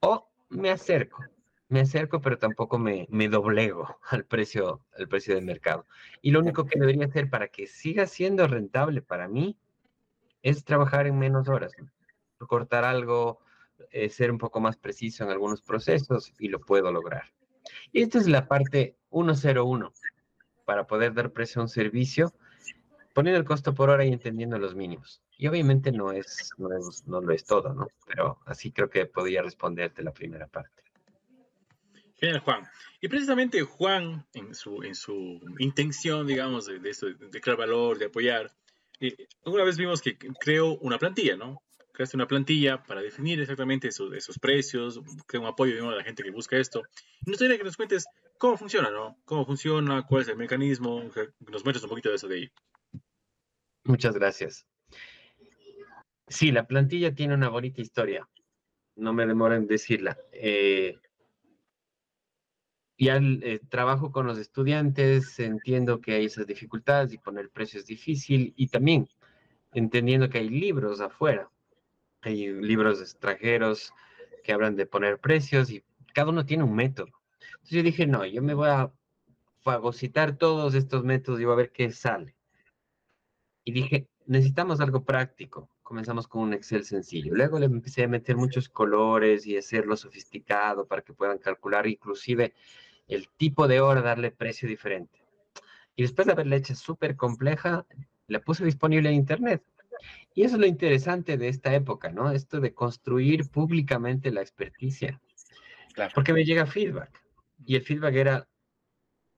O 0.00 0.28
me 0.48 0.70
acerco, 0.70 1.24
me 1.68 1.80
acerco, 1.80 2.20
pero 2.20 2.38
tampoco 2.38 2.78
me, 2.78 3.06
doblego 3.28 3.98
al 4.10 4.24
precio, 4.24 4.84
al 4.96 5.08
precio 5.08 5.34
del 5.34 5.44
mercado. 5.44 5.86
Y 6.22 6.30
lo 6.30 6.40
único 6.40 6.66
que 6.66 6.78
debería 6.78 7.06
hacer 7.06 7.30
para 7.30 7.48
que 7.48 7.66
siga 7.66 8.06
siendo 8.06 8.46
rentable 8.46 9.02
para 9.02 9.28
mí 9.28 9.58
es 10.42 10.64
trabajar 10.64 11.06
en 11.06 11.18
menos 11.18 11.48
horas, 11.48 11.72
cortar 12.38 12.84
algo, 12.84 13.40
eh, 13.90 14.08
ser 14.10 14.30
un 14.30 14.38
poco 14.38 14.60
más 14.60 14.76
preciso 14.76 15.24
en 15.24 15.30
algunos 15.30 15.62
procesos 15.62 16.32
y 16.38 16.48
lo 16.48 16.60
puedo 16.60 16.92
lograr. 16.92 17.32
Y 17.92 18.02
esta 18.02 18.18
es 18.18 18.28
la 18.28 18.46
parte 18.46 18.96
101 19.10 19.92
para 20.66 20.86
poder 20.86 21.14
dar 21.14 21.32
precio 21.32 21.60
a 21.60 21.64
un 21.64 21.68
servicio, 21.68 22.34
poniendo 23.14 23.38
el 23.38 23.46
costo 23.46 23.74
por 23.74 23.90
hora 23.90 24.04
y 24.04 24.12
entendiendo 24.12 24.58
los 24.58 24.74
mínimos. 24.74 25.23
Y 25.36 25.48
obviamente 25.48 25.90
no 25.90 26.12
es, 26.12 26.50
no 26.58 26.68
no 27.06 27.20
lo 27.20 27.32
es 27.32 27.44
todo, 27.44 27.74
¿no? 27.74 27.88
Pero 28.06 28.38
así 28.46 28.70
creo 28.70 28.88
que 28.88 29.06
podría 29.06 29.42
responderte 29.42 30.02
la 30.02 30.12
primera 30.12 30.46
parte. 30.46 30.82
Genial, 32.16 32.40
Juan. 32.40 32.68
Y 33.00 33.08
precisamente 33.08 33.62
Juan, 33.62 34.26
en 34.32 34.54
su, 34.54 34.82
en 34.82 34.94
su 34.94 35.40
intención, 35.58 36.26
digamos, 36.26 36.66
de, 36.66 36.78
de 36.78 37.40
crear 37.40 37.58
valor, 37.58 37.98
de 37.98 38.06
apoyar, 38.06 38.50
eh, 39.00 39.28
una 39.44 39.64
vez 39.64 39.76
vimos 39.76 40.00
que 40.00 40.16
creó 40.16 40.78
una 40.78 40.98
plantilla, 40.98 41.36
¿no? 41.36 41.62
Creaste 41.92 42.16
una 42.16 42.26
plantilla 42.26 42.82
para 42.82 43.02
definir 43.02 43.40
exactamente 43.40 43.88
esos, 43.88 44.12
esos 44.14 44.38
precios, 44.38 45.00
que 45.28 45.38
un 45.38 45.46
apoyo 45.46 45.72
digamos, 45.72 45.94
a 45.94 45.98
la 45.98 46.04
gente 46.04 46.22
que 46.22 46.30
busca 46.30 46.56
esto. 46.56 46.82
Y 47.20 47.30
nos 47.30 47.34
gustaría 47.34 47.58
que 47.58 47.64
nos 47.64 47.76
cuentes 47.76 48.06
cómo 48.38 48.56
funciona, 48.56 48.90
¿no? 48.90 49.16
Cómo 49.24 49.44
funciona, 49.44 50.04
cuál 50.06 50.22
es 50.22 50.28
el 50.28 50.36
mecanismo, 50.36 51.10
que 51.10 51.28
nos 51.50 51.64
muestres 51.64 51.84
un 51.84 51.90
poquito 51.90 52.08
de 52.08 52.16
eso 52.16 52.28
de 52.28 52.36
ahí. 52.36 52.52
Muchas 53.84 54.14
gracias. 54.14 54.66
Sí, 56.28 56.52
la 56.52 56.66
plantilla 56.66 57.14
tiene 57.14 57.34
una 57.34 57.48
bonita 57.48 57.80
historia. 57.82 58.28
No 58.96 59.12
me 59.12 59.26
demoro 59.26 59.54
en 59.54 59.66
decirla. 59.66 60.16
Eh, 60.32 60.98
y 62.96 63.08
al 63.08 63.42
eh, 63.42 63.60
trabajo 63.68 64.12
con 64.12 64.26
los 64.26 64.38
estudiantes, 64.38 65.38
entiendo 65.38 66.00
que 66.00 66.14
hay 66.14 66.26
esas 66.26 66.46
dificultades 66.46 67.12
y 67.12 67.18
poner 67.18 67.50
precio 67.50 67.80
es 67.80 67.86
difícil. 67.86 68.54
Y 68.56 68.68
también 68.68 69.08
entendiendo 69.72 70.30
que 70.30 70.38
hay 70.38 70.48
libros 70.48 71.00
afuera. 71.00 71.50
Hay 72.22 72.48
libros 72.52 73.00
extranjeros 73.00 73.92
que 74.44 74.52
hablan 74.52 74.76
de 74.76 74.86
poner 74.86 75.18
precios 75.20 75.70
y 75.70 75.84
cada 76.14 76.30
uno 76.30 76.46
tiene 76.46 76.64
un 76.64 76.74
método. 76.74 77.08
Entonces 77.54 77.70
yo 77.70 77.82
dije, 77.82 78.06
no, 78.06 78.24
yo 78.24 78.42
me 78.42 78.54
voy 78.54 78.68
a 78.68 78.92
fagocitar 79.60 80.36
todos 80.38 80.74
estos 80.74 81.04
métodos 81.04 81.40
y 81.40 81.44
voy 81.44 81.54
a 81.54 81.56
ver 81.56 81.72
qué 81.72 81.90
sale. 81.90 82.36
Y 83.64 83.72
dije, 83.72 84.08
necesitamos 84.26 84.80
algo 84.80 85.04
práctico 85.04 85.73
comenzamos 85.84 86.26
con 86.26 86.42
un 86.42 86.54
Excel 86.54 86.84
sencillo. 86.84 87.32
Luego 87.34 87.58
le 87.58 87.66
empecé 87.66 88.04
a 88.04 88.08
meter 88.08 88.36
muchos 88.36 88.68
colores 88.68 89.46
y 89.46 89.56
hacerlo 89.56 89.96
sofisticado 89.96 90.86
para 90.86 91.02
que 91.02 91.12
puedan 91.12 91.38
calcular 91.38 91.86
inclusive 91.86 92.54
el 93.06 93.28
tipo 93.36 93.68
de 93.68 93.80
hora, 93.80 94.00
darle 94.00 94.32
precio 94.32 94.68
diferente. 94.68 95.22
Y 95.94 96.02
después 96.02 96.26
de 96.26 96.32
haberla 96.32 96.56
hecho 96.56 96.74
súper 96.74 97.14
compleja, 97.14 97.86
la 98.26 98.40
puse 98.40 98.64
disponible 98.64 99.10
en 99.10 99.14
Internet. 99.14 99.62
Y 100.34 100.42
eso 100.42 100.56
es 100.56 100.60
lo 100.60 100.66
interesante 100.66 101.36
de 101.36 101.48
esta 101.48 101.72
época, 101.74 102.10
¿no? 102.10 102.32
Esto 102.32 102.60
de 102.60 102.74
construir 102.74 103.48
públicamente 103.50 104.32
la 104.32 104.40
experticia. 104.40 105.20
Claro. 105.92 106.12
Porque 106.14 106.32
me 106.32 106.44
llega 106.44 106.66
feedback. 106.66 107.22
Y 107.64 107.76
el 107.76 107.82
feedback 107.82 108.14
era 108.14 108.48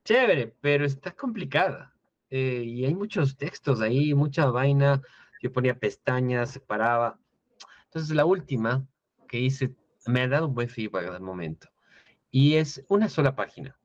chévere, 0.05 0.55
pero 0.61 0.85
está 0.85 1.11
complicada. 1.11 1.93
Eh, 2.29 2.63
y 2.65 2.85
hay 2.85 2.95
muchos 2.95 3.37
textos 3.37 3.81
ahí, 3.81 4.13
mucha 4.13 4.49
vaina 4.49 5.01
yo 5.47 5.53
ponía 5.53 5.79
pestañas, 5.79 6.51
separaba. 6.51 7.19
Entonces 7.85 8.15
la 8.15 8.25
última 8.25 8.87
que 9.27 9.39
hice 9.39 9.75
me 10.05 10.21
ha 10.21 10.27
dado 10.27 10.47
un 10.47 10.55
buen 10.55 10.69
feedback 10.69 11.07
al 11.07 11.21
momento. 11.21 11.69
Y 12.31 12.55
es 12.55 12.83
una 12.89 13.09
sola 13.09 13.35
página. 13.35 13.77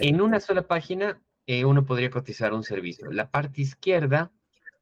En 0.00 0.20
una 0.20 0.40
sola 0.40 0.62
página 0.66 1.20
eh, 1.46 1.64
uno 1.64 1.84
podría 1.84 2.10
cotizar 2.10 2.52
un 2.52 2.64
servicio. 2.64 3.10
La 3.10 3.30
parte 3.30 3.62
izquierda 3.62 4.32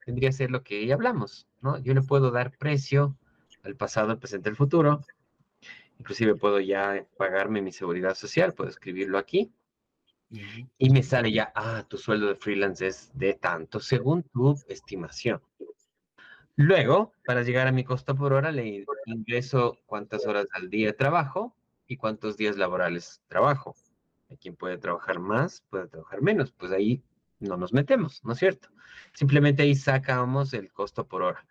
tendría 0.04 0.30
que 0.30 0.36
ser 0.36 0.50
lo 0.50 0.62
que 0.62 0.86
ya 0.86 0.94
hablamos, 0.94 1.48
¿no? 1.60 1.78
Yo 1.78 1.94
le 1.94 2.02
puedo 2.02 2.30
dar 2.30 2.56
precio 2.56 3.16
al 3.62 3.76
pasado, 3.76 4.10
al 4.10 4.18
presente, 4.18 4.48
al 4.48 4.56
futuro. 4.56 5.00
Inclusive 5.98 6.34
puedo 6.34 6.60
ya 6.60 7.06
pagarme 7.16 7.62
mi 7.62 7.72
seguridad 7.72 8.14
social, 8.14 8.54
puedo 8.54 8.70
escribirlo 8.70 9.18
aquí. 9.18 9.52
Y 10.78 10.90
me 10.90 11.02
sale 11.02 11.30
ya, 11.30 11.52
ah, 11.54 11.84
tu 11.88 11.98
sueldo 11.98 12.26
de 12.26 12.34
freelance 12.34 12.86
es 12.86 13.10
de 13.14 13.34
tanto, 13.34 13.78
según 13.80 14.24
tu 14.24 14.56
estimación. 14.68 15.40
Luego, 16.58 17.12
para 17.26 17.42
llegar 17.42 17.66
a 17.66 17.72
mi 17.72 17.84
costo 17.84 18.14
por 18.16 18.32
hora, 18.32 18.50
le 18.50 18.86
ingreso 19.04 19.78
cuántas 19.84 20.26
horas 20.26 20.46
al 20.52 20.70
día 20.70 20.96
trabajo 20.96 21.54
y 21.86 21.98
cuántos 21.98 22.38
días 22.38 22.56
laborales 22.56 23.20
trabajo. 23.28 23.76
Hay 24.30 24.38
quien 24.38 24.56
puede 24.56 24.78
trabajar 24.78 25.18
más, 25.18 25.62
puede 25.68 25.86
trabajar 25.86 26.22
menos, 26.22 26.52
pues 26.52 26.72
ahí 26.72 27.02
no 27.40 27.58
nos 27.58 27.74
metemos, 27.74 28.24
¿no 28.24 28.32
es 28.32 28.38
cierto? 28.38 28.70
Simplemente 29.12 29.64
ahí 29.64 29.74
sacamos 29.74 30.54
el 30.54 30.72
costo 30.72 31.06
por 31.06 31.22
hora. 31.22 31.46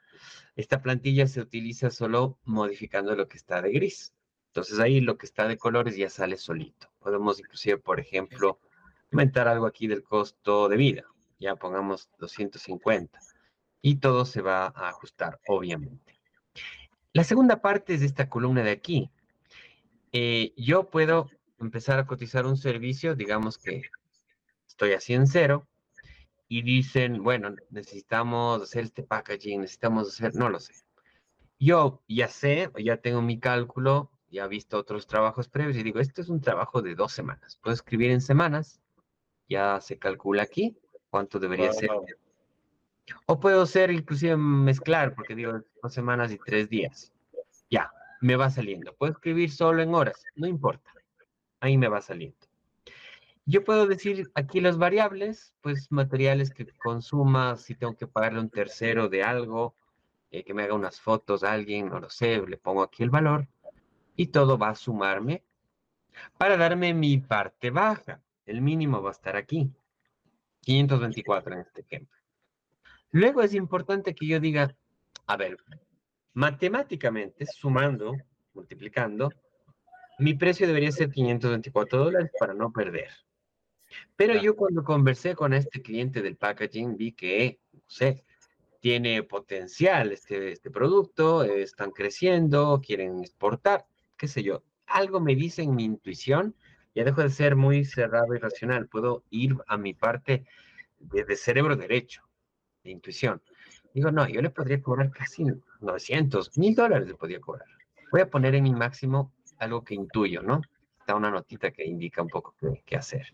Esta 0.55 0.81
plantilla 0.81 1.27
se 1.27 1.39
utiliza 1.39 1.91
solo 1.91 2.39
modificando 2.43 3.15
lo 3.15 3.27
que 3.27 3.37
está 3.37 3.61
de 3.61 3.71
gris. 3.73 4.11
Entonces 4.47 4.79
ahí 4.79 5.01
lo 5.01 5.17
que 5.19 5.27
está 5.27 5.47
de 5.47 5.57
colores 5.57 5.97
ya 5.97 6.09
sale 6.09 6.37
solito. 6.37 6.89
Podemos 6.97 7.39
inclusive, 7.39 7.77
por 7.77 7.99
ejemplo, 7.99 8.59
aumentar 9.11 9.47
algo 9.47 9.67
aquí 9.67 9.85
del 9.85 10.01
costo 10.01 10.67
de 10.67 10.77
vida. 10.77 11.03
Ya 11.37 11.55
pongamos 11.57 12.09
250. 12.17 13.19
Y 13.87 13.97
todo 13.97 14.25
se 14.25 14.41
va 14.41 14.73
a 14.75 14.89
ajustar, 14.89 15.39
obviamente. 15.45 16.19
La 17.13 17.23
segunda 17.23 17.61
parte 17.61 17.93
es 17.93 18.01
esta 18.01 18.27
columna 18.27 18.63
de 18.63 18.71
aquí. 18.71 19.11
Eh, 20.11 20.53
yo 20.57 20.89
puedo 20.89 21.29
empezar 21.59 21.99
a 21.99 22.07
cotizar 22.07 22.47
un 22.47 22.57
servicio, 22.57 23.13
digamos 23.13 23.59
que 23.59 23.83
estoy 24.67 24.93
así 24.93 25.13
en 25.13 25.27
cero, 25.27 25.67
y 26.47 26.63
dicen, 26.63 27.21
bueno, 27.21 27.55
necesitamos 27.69 28.59
hacer 28.59 28.85
este 28.85 29.03
packaging, 29.03 29.61
necesitamos 29.61 30.07
hacer, 30.07 30.33
no 30.33 30.49
lo 30.49 30.59
sé. 30.59 30.73
Yo 31.59 32.01
ya 32.07 32.27
sé, 32.27 32.71
ya 32.83 32.97
tengo 32.97 33.21
mi 33.21 33.39
cálculo, 33.39 34.09
ya 34.31 34.45
he 34.45 34.47
visto 34.47 34.79
otros 34.79 35.05
trabajos 35.05 35.47
previos 35.47 35.77
y 35.77 35.83
digo, 35.83 35.99
esto 35.99 36.23
es 36.23 36.29
un 36.29 36.41
trabajo 36.41 36.81
de 36.81 36.95
dos 36.95 37.11
semanas. 37.11 37.59
Puedo 37.61 37.75
escribir 37.75 38.09
en 38.09 38.21
semanas, 38.21 38.81
ya 39.47 39.79
se 39.79 39.99
calcula 39.99 40.41
aquí 40.41 40.75
cuánto 41.11 41.37
debería 41.37 41.71
ser. 41.71 41.91
O 43.25 43.39
puedo 43.39 43.65
ser 43.65 43.91
inclusive 43.91 44.35
mezclar, 44.37 45.13
porque 45.15 45.35
digo 45.35 45.61
dos 45.81 45.93
semanas 45.93 46.31
y 46.31 46.37
tres 46.37 46.69
días. 46.69 47.13
Ya, 47.69 47.91
me 48.21 48.35
va 48.35 48.49
saliendo. 48.49 48.95
Puedo 48.95 49.13
escribir 49.13 49.51
solo 49.51 49.81
en 49.81 49.93
horas, 49.93 50.23
no 50.35 50.47
importa. 50.47 50.91
Ahí 51.59 51.77
me 51.77 51.87
va 51.87 52.01
saliendo. 52.01 52.37
Yo 53.45 53.63
puedo 53.63 53.85
decir 53.85 54.31
aquí 54.33 54.59
las 54.59 54.77
variables, 54.77 55.53
pues 55.61 55.91
materiales 55.91 56.51
que 56.51 56.65
consuma, 56.77 57.57
si 57.57 57.75
tengo 57.75 57.95
que 57.95 58.07
pagarle 58.07 58.39
un 58.39 58.49
tercero 58.49 59.07
de 59.07 59.21
algo, 59.21 59.75
eh, 60.31 60.43
que 60.43 60.55
me 60.55 60.63
haga 60.63 60.73
unas 60.73 60.99
fotos 60.99 61.43
a 61.43 61.51
alguien, 61.53 61.89
no 61.89 61.99
lo 61.99 62.09
sé, 62.09 62.41
le 62.47 62.57
pongo 62.57 62.81
aquí 62.81 63.03
el 63.03 63.11
valor 63.11 63.47
y 64.15 64.27
todo 64.27 64.57
va 64.57 64.69
a 64.69 64.75
sumarme 64.75 65.43
para 66.37 66.57
darme 66.57 66.93
mi 66.93 67.19
parte 67.19 67.69
baja. 67.69 68.21
El 68.45 68.61
mínimo 68.61 69.01
va 69.01 69.09
a 69.09 69.13
estar 69.13 69.35
aquí, 69.35 69.71
524 70.61 71.53
en 71.53 71.59
este 71.61 71.81
ejemplo. 71.81 72.19
Luego 73.15 73.41
es 73.41 73.53
importante 73.53 74.13
que 74.13 74.27
yo 74.27 74.41
diga, 74.41 74.75
a 75.25 75.37
ver, 75.37 75.55
matemáticamente, 76.33 77.45
sumando, 77.45 78.11
multiplicando, 78.53 79.31
mi 80.19 80.33
precio 80.33 80.67
debería 80.67 80.91
ser 80.91 81.11
524 81.11 81.97
dólares 82.03 82.29
para 82.37 82.53
no 82.53 82.73
perder. 82.73 83.07
Pero 84.17 84.33
yo 84.41 84.57
cuando 84.57 84.83
conversé 84.83 85.33
con 85.33 85.53
este 85.53 85.81
cliente 85.81 86.21
del 86.21 86.35
packaging 86.35 86.97
vi 86.97 87.13
que, 87.13 87.61
no 87.71 87.79
sé, 87.87 88.25
tiene 88.81 89.23
potencial 89.23 90.11
este, 90.11 90.51
este 90.51 90.69
producto, 90.69 91.45
están 91.45 91.91
creciendo, 91.91 92.81
quieren 92.85 93.19
exportar, 93.19 93.85
qué 94.17 94.27
sé 94.27 94.43
yo. 94.43 94.61
Algo 94.87 95.21
me 95.21 95.35
dice 95.35 95.61
en 95.61 95.73
mi 95.73 95.85
intuición, 95.85 96.53
ya 96.93 97.05
dejo 97.05 97.21
de 97.21 97.29
ser 97.29 97.55
muy 97.55 97.85
cerrado 97.85 98.35
y 98.35 98.39
racional, 98.39 98.89
puedo 98.89 99.23
ir 99.29 99.55
a 99.67 99.77
mi 99.77 99.93
parte 99.93 100.45
de, 100.99 101.35
cerebro 101.37 101.77
derecho, 101.77 102.24
de 102.85 102.91
intuición. 102.91 103.41
Digo, 103.93 104.11
no, 104.11 104.27
yo 104.27 104.41
le 104.41 104.49
podría 104.49 104.81
cobrar 104.81 105.11
casi 105.11 105.45
900, 105.81 106.57
1000 106.57 106.75
dólares 106.75 107.07
le 107.07 107.15
podría 107.15 107.39
cobrar. 107.41 107.67
Voy 108.11 108.21
a 108.21 108.29
poner 108.29 108.55
en 108.55 108.63
mi 108.63 108.73
máximo 108.73 109.33
algo 109.57 109.83
que 109.83 109.95
intuyo, 109.95 110.41
¿no? 110.41 110.61
está 111.05 111.13
una 111.13 111.29
notita 111.29 111.69
que 111.69 111.85
indica 111.85 112.23
un 112.23 112.29
poco 112.29 112.55
qué, 112.83 112.95
hacer. 112.95 113.27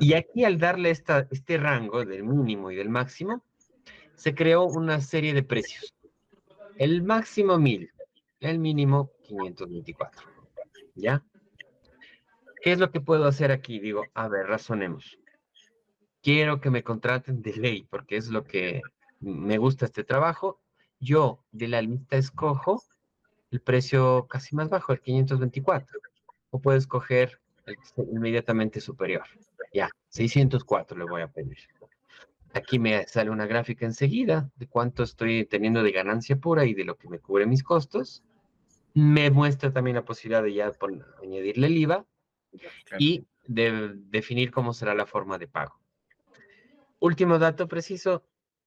Y 0.00 0.14
aquí 0.14 0.44
al 0.44 0.58
darle 0.58 0.88
esta, 0.88 1.28
este 1.30 1.58
rango 1.58 2.02
del 2.02 2.24
mínimo 2.24 2.70
y 2.70 2.76
del 2.76 2.88
máximo, 2.88 3.44
se 4.14 4.34
creó 4.34 4.64
una 4.64 5.02
serie 5.02 5.34
de 5.34 5.42
precios. 5.42 5.94
El 6.78 7.02
máximo 7.02 7.58
1000, 7.58 7.92
el 8.40 8.58
mínimo 8.58 9.10
524. 9.24 10.28
¿Ya? 10.94 11.22
¿Qué 12.62 12.72
es 12.72 12.78
lo 12.78 12.90
que 12.90 13.02
puedo 13.02 13.26
hacer 13.26 13.52
aquí? 13.52 13.80
Digo, 13.80 14.04
a 14.14 14.26
ver, 14.28 14.46
razonemos. 14.46 15.18
Quiero 16.22 16.60
que 16.60 16.70
me 16.70 16.82
contraten 16.82 17.42
de 17.42 17.54
ley 17.54 17.86
porque 17.88 18.16
es 18.16 18.28
lo 18.28 18.44
que 18.44 18.82
me 19.20 19.58
gusta 19.58 19.86
este 19.86 20.04
trabajo. 20.04 20.60
Yo 21.00 21.44
de 21.52 21.68
la 21.68 21.82
lista 21.82 22.16
escojo 22.16 22.82
el 23.50 23.60
precio 23.60 24.26
casi 24.28 24.54
más 24.54 24.68
bajo, 24.68 24.92
el 24.92 25.00
524 25.00 26.00
o 26.50 26.60
puedes 26.60 26.86
coger 26.86 27.40
el 27.66 27.76
inmediatamente 28.12 28.80
superior. 28.80 29.24
Ya, 29.72 29.90
604 30.08 30.98
le 30.98 31.04
voy 31.04 31.22
a 31.22 31.28
pedir. 31.28 31.58
Aquí 32.54 32.78
me 32.78 33.06
sale 33.06 33.30
una 33.30 33.46
gráfica 33.46 33.84
enseguida 33.84 34.50
de 34.56 34.66
cuánto 34.66 35.02
estoy 35.02 35.44
teniendo 35.44 35.82
de 35.82 35.92
ganancia 35.92 36.36
pura 36.36 36.64
y 36.64 36.74
de 36.74 36.84
lo 36.84 36.96
que 36.96 37.08
me 37.08 37.18
cubre 37.18 37.46
mis 37.46 37.62
costos. 37.62 38.24
Me 38.94 39.30
muestra 39.30 39.72
también 39.72 39.96
la 39.96 40.04
posibilidad 40.04 40.42
de 40.42 40.54
ya 40.54 40.72
añadirle 41.22 41.66
el 41.66 41.76
IVA 41.76 42.06
y 42.98 43.26
de 43.46 43.92
definir 44.06 44.50
cómo 44.50 44.72
será 44.72 44.94
la 44.94 45.06
forma 45.06 45.38
de 45.38 45.46
pago. 45.46 45.78
Último 47.00 47.38
dato 47.38 47.68
preciso, 47.68 48.24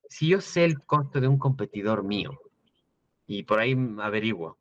si 0.08 0.30
yo 0.30 0.42
sé 0.42 0.66
el 0.66 0.80
costo 0.80 1.20
de 1.20 1.28
un 1.28 1.38
competidor 1.38 2.04
mío 2.04 2.40
y 3.28 3.44
por 3.44 3.60
ahí 3.60 3.76
averiguo 4.00 4.58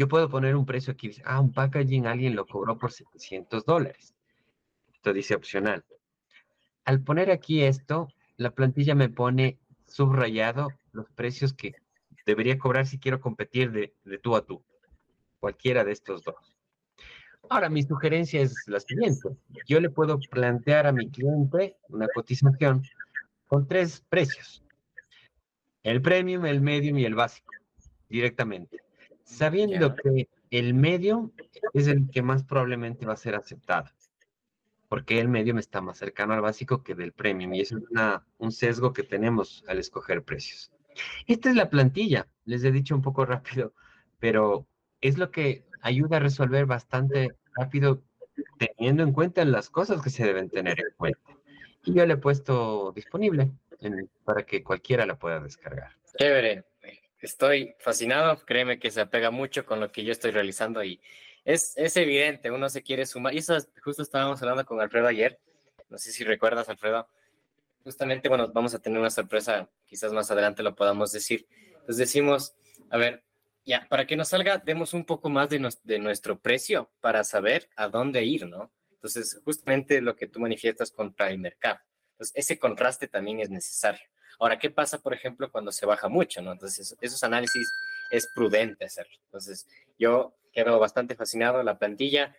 yo 0.00 0.08
puedo 0.08 0.30
poner 0.30 0.56
un 0.56 0.64
precio 0.64 0.92
aquí, 0.92 1.10
ah, 1.24 1.40
un 1.40 1.52
packaging 1.52 2.06
alguien 2.06 2.34
lo 2.34 2.46
cobró 2.46 2.78
por 2.78 2.92
700 2.92 3.64
dólares. 3.66 4.14
Esto 4.94 5.12
dice 5.12 5.34
opcional. 5.34 5.84
Al 6.84 7.02
poner 7.02 7.30
aquí 7.30 7.62
esto, 7.62 8.08
la 8.36 8.50
plantilla 8.50 8.94
me 8.94 9.08
pone 9.08 9.58
subrayado 9.86 10.68
los 10.92 11.10
precios 11.10 11.52
que 11.52 11.74
debería 12.24 12.58
cobrar 12.58 12.86
si 12.86 12.98
quiero 12.98 13.20
competir 13.20 13.72
de, 13.72 13.94
de 14.04 14.18
tú 14.18 14.36
a 14.36 14.46
tú. 14.46 14.64
Cualquiera 15.38 15.84
de 15.84 15.92
estos 15.92 16.22
dos. 16.22 16.56
Ahora, 17.48 17.68
mi 17.68 17.82
sugerencia 17.82 18.40
es 18.40 18.68
la 18.68 18.80
siguiente. 18.80 19.28
Yo 19.66 19.80
le 19.80 19.90
puedo 19.90 20.18
plantear 20.18 20.86
a 20.86 20.92
mi 20.92 21.10
cliente 21.10 21.76
una 21.88 22.06
cotización 22.08 22.82
con 23.46 23.66
tres 23.66 24.04
precios. 24.08 24.62
El 25.82 26.02
premium, 26.02 26.44
el 26.44 26.60
medium 26.60 26.98
y 26.98 27.04
el 27.04 27.14
básico, 27.14 27.54
directamente 28.08 28.80
sabiendo 29.30 29.94
que 29.94 30.28
el 30.50 30.74
medio 30.74 31.32
es 31.72 31.86
el 31.86 32.10
que 32.10 32.22
más 32.22 32.44
probablemente 32.44 33.06
va 33.06 33.12
a 33.12 33.16
ser 33.16 33.36
aceptado, 33.36 33.88
porque 34.88 35.20
el 35.20 35.28
medio 35.28 35.54
me 35.54 35.60
está 35.60 35.80
más 35.80 35.98
cercano 35.98 36.34
al 36.34 36.40
básico 36.40 36.82
que 36.82 36.94
del 36.94 37.12
premium, 37.12 37.54
y 37.54 37.60
es 37.60 37.72
un 37.72 38.52
sesgo 38.52 38.92
que 38.92 39.04
tenemos 39.04 39.64
al 39.68 39.78
escoger 39.78 40.24
precios. 40.24 40.72
Esta 41.26 41.48
es 41.48 41.56
la 41.56 41.70
plantilla, 41.70 42.26
les 42.44 42.64
he 42.64 42.72
dicho 42.72 42.94
un 42.94 43.02
poco 43.02 43.24
rápido, 43.26 43.72
pero 44.18 44.66
es 45.00 45.16
lo 45.16 45.30
que 45.30 45.64
ayuda 45.82 46.16
a 46.16 46.20
resolver 46.20 46.66
bastante 46.66 47.34
rápido 47.54 48.02
teniendo 48.58 49.02
en 49.02 49.12
cuenta 49.12 49.44
las 49.44 49.70
cosas 49.70 50.02
que 50.02 50.10
se 50.10 50.24
deben 50.24 50.48
tener 50.48 50.78
en 50.80 50.94
cuenta. 50.96 51.20
Y 51.84 51.94
yo 51.94 52.06
le 52.06 52.14
he 52.14 52.18
puesto 52.18 52.92
disponible 52.94 53.50
para 54.24 54.44
que 54.44 54.62
cualquiera 54.62 55.06
la 55.06 55.18
pueda 55.18 55.40
descargar. 55.40 55.96
Chévere. 56.18 56.64
Estoy 57.20 57.74
fascinado, 57.78 58.38
créeme 58.46 58.78
que 58.78 58.90
se 58.90 59.00
apega 59.02 59.30
mucho 59.30 59.66
con 59.66 59.78
lo 59.78 59.92
que 59.92 60.04
yo 60.04 60.12
estoy 60.12 60.30
realizando 60.30 60.82
y 60.82 61.00
es, 61.44 61.76
es 61.76 61.96
evidente, 61.96 62.50
uno 62.50 62.68
se 62.70 62.82
quiere 62.82 63.04
sumar. 63.04 63.34
Y 63.34 63.38
eso 63.38 63.58
justo 63.82 64.02
estábamos 64.02 64.40
hablando 64.40 64.64
con 64.64 64.80
Alfredo 64.80 65.06
ayer, 65.06 65.38
no 65.90 65.98
sé 65.98 66.12
si 66.12 66.24
recuerdas, 66.24 66.68
Alfredo. 66.68 67.08
Justamente, 67.84 68.28
bueno, 68.28 68.50
vamos 68.52 68.74
a 68.74 68.78
tener 68.78 68.98
una 68.98 69.10
sorpresa, 69.10 69.68
quizás 69.86 70.12
más 70.12 70.30
adelante 70.30 70.62
lo 70.62 70.74
podamos 70.74 71.12
decir. 71.12 71.46
Entonces 71.72 71.96
decimos, 71.98 72.54
a 72.90 72.96
ver, 72.96 73.22
ya, 73.70 73.86
para 73.88 74.04
que 74.04 74.16
nos 74.16 74.28
salga, 74.28 74.58
demos 74.58 74.94
un 74.94 75.04
poco 75.04 75.30
más 75.30 75.48
de, 75.48 75.60
nuestro 76.00 76.40
precio 76.40 76.90
para 77.00 77.22
saber 77.22 77.68
a 77.76 77.86
dónde 77.86 78.24
ir, 78.24 78.48
¿no? 78.48 78.72
Entonces, 78.90 79.40
justamente 79.44 80.00
lo 80.00 80.16
que 80.16 80.26
tú 80.26 80.40
manifiestas 80.40 80.90
contra 80.90 81.30
el 81.30 81.38
mercado. 81.38 81.78
Ese 82.34 82.58
contraste 82.58 83.06
también 83.06 83.38
es 83.38 83.48
necesario. 83.48 84.00
Ahora, 84.40 84.58
¿qué 84.58 84.70
pasa, 84.70 84.98
por 84.98 85.14
ejemplo, 85.14 85.52
cuando 85.52 85.70
se 85.70 85.86
baja 85.86 86.08
mucho? 86.08 86.42
¿no? 86.42 86.50
Entonces, 86.50 86.96
esos 87.00 87.22
análisis 87.22 87.72
es 88.10 88.26
prudente 88.34 88.86
hacerlo. 88.86 89.16
Entonces, 89.26 89.68
yo 89.96 90.34
quedo 90.52 90.80
bastante 90.80 91.14
fascinado 91.14 91.62
la 91.62 91.78
plantilla. 91.78 92.34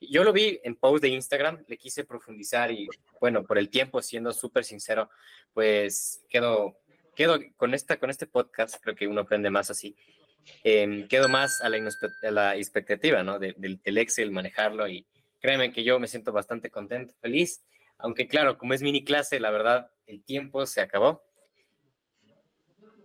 Yo 0.00 0.22
lo 0.22 0.32
vi 0.32 0.60
en 0.62 0.76
post 0.76 1.02
de 1.02 1.08
Instagram, 1.08 1.64
le 1.66 1.78
quise 1.78 2.04
profundizar 2.04 2.70
y, 2.70 2.86
bueno, 3.20 3.44
por 3.44 3.58
el 3.58 3.70
tiempo, 3.70 4.00
siendo 4.02 4.32
súper 4.32 4.64
sincero, 4.64 5.10
pues 5.52 6.22
quedo, 6.28 6.78
quedo 7.16 7.40
con, 7.56 7.74
esta, 7.74 7.98
con 7.98 8.08
este 8.08 8.28
podcast, 8.28 8.76
creo 8.80 8.94
que 8.94 9.08
uno 9.08 9.22
aprende 9.22 9.50
más 9.50 9.68
así. 9.68 9.96
Eh, 10.64 11.06
quedo 11.08 11.28
más 11.28 11.60
a 11.60 11.68
la, 11.68 12.56
expectativa, 12.56 13.22
¿no? 13.22 13.38
del, 13.38 13.80
del 13.82 13.98
Excel, 13.98 14.30
manejarlo 14.30 14.88
y 14.88 15.06
créeme 15.40 15.72
que 15.72 15.84
yo 15.84 15.98
me 16.00 16.08
siento 16.08 16.32
bastante 16.32 16.70
contento, 16.70 17.14
feliz, 17.20 17.62
aunque 17.98 18.26
claro, 18.26 18.58
como 18.58 18.74
es 18.74 18.82
mini 18.82 19.04
clase, 19.04 19.40
la 19.40 19.50
verdad, 19.50 19.90
el 20.06 20.22
tiempo 20.22 20.66
se 20.66 20.80
acabó. 20.80 21.22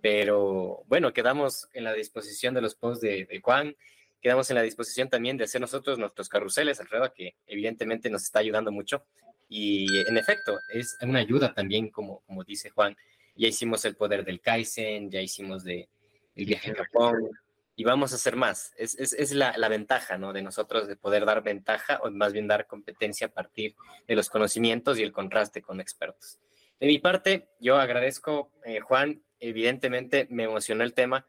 Pero 0.01 0.83
bueno, 0.87 1.13
quedamos 1.13 1.69
en 1.73 1.83
la 1.83 1.93
disposición 1.93 2.53
de 2.53 2.61
los 2.61 2.75
posts 2.75 3.01
de, 3.01 3.39
Juan 3.43 3.75
quedamos 4.21 4.49
en 4.51 4.55
la 4.55 4.61
disposición 4.61 5.09
también 5.09 5.35
de 5.37 5.45
hacer 5.45 5.61
nosotros 5.61 5.97
nuestros 5.97 6.29
carruseles, 6.29 6.79
Alfredo, 6.79 7.11
que 7.13 7.35
evidentemente 7.47 8.09
nos 8.09 8.23
está 8.23 8.39
ayudando 8.39 8.71
mucho. 8.71 9.03
Y 9.49 9.87
en 10.07 10.15
efecto, 10.15 10.59
es 10.73 10.95
una 11.01 11.19
ayuda 11.19 11.53
también, 11.53 11.89
como, 11.89 12.21
como 12.21 12.43
dice 12.43 12.69
Juan. 12.69 12.95
Ya 13.35 13.47
hicimos 13.47 13.83
el 13.85 13.95
poder 13.95 14.23
del 14.23 14.39
Kaizen, 14.39 15.09
ya 15.09 15.21
hicimos 15.21 15.63
de, 15.63 15.89
el 16.35 16.45
viaje 16.45 16.71
a 16.71 16.75
Japón, 16.75 17.29
y 17.75 17.83
vamos 17.83 18.11
a 18.11 18.15
hacer 18.15 18.35
más. 18.35 18.73
Es, 18.77 18.95
es, 18.99 19.13
es 19.13 19.31
la, 19.33 19.57
la, 19.57 19.69
ventaja 19.69 20.17
¿no? 20.17 20.33
de 20.33 20.41
nosotros 20.41 20.87
de 20.87 20.95
poder 20.95 21.25
dar 21.25 21.41
ventaja 21.41 21.99
o 22.03 22.11
más 22.11 22.33
bien 22.33 22.47
dar 22.47 22.67
competencia 22.67 23.27
a 23.27 23.31
partir 23.31 23.75
de 24.07 24.15
los 24.15 24.29
conocimientos 24.29 24.99
y 24.99 25.03
el 25.03 25.11
contraste 25.11 25.61
con 25.61 25.79
expertos. 25.79 26.39
De 26.79 26.87
mi 26.87 26.99
parte, 26.99 27.49
yo 27.59 27.77
agradezco, 27.77 28.51
eh, 28.65 28.79
Juan, 28.79 29.23
evidentemente 29.39 30.27
me 30.29 30.43
emocionó 30.43 30.83
el 30.83 30.93
tema. 30.93 31.27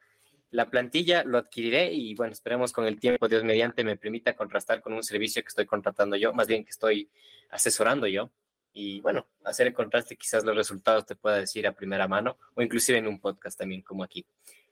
La 0.50 0.70
plantilla 0.70 1.24
lo 1.24 1.38
adquiriré 1.38 1.92
y 1.92 2.14
bueno, 2.14 2.32
esperemos 2.32 2.72
con 2.72 2.86
el 2.86 2.98
tiempo, 2.98 3.28
Dios 3.28 3.44
mediante, 3.44 3.84
me 3.84 3.96
permita 3.96 4.34
contrastar 4.34 4.80
con 4.80 4.92
un 4.92 5.02
servicio 5.02 5.42
que 5.42 5.48
estoy 5.48 5.66
contratando 5.66 6.16
yo, 6.16 6.32
más 6.32 6.46
bien 6.46 6.64
que 6.64 6.70
estoy 6.70 7.10
asesorando 7.50 8.06
yo. 8.06 8.30
Y 8.74 9.00
bueno, 9.02 9.26
hacer 9.44 9.66
el 9.66 9.74
contraste, 9.74 10.16
quizás 10.16 10.44
los 10.44 10.56
resultados 10.56 11.04
te 11.04 11.16
pueda 11.16 11.36
decir 11.36 11.66
a 11.66 11.72
primera 11.72 12.08
mano 12.08 12.38
o 12.54 12.62
inclusive 12.62 12.98
en 12.98 13.06
un 13.06 13.20
podcast 13.20 13.58
también 13.58 13.82
como 13.82 14.02
aquí. 14.02 14.26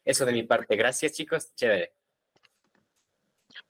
Eso 0.05 0.25
de 0.25 0.33
mi 0.33 0.43
parte. 0.43 0.77
Gracias, 0.77 1.13
chicos. 1.13 1.55
Chévere. 1.55 1.93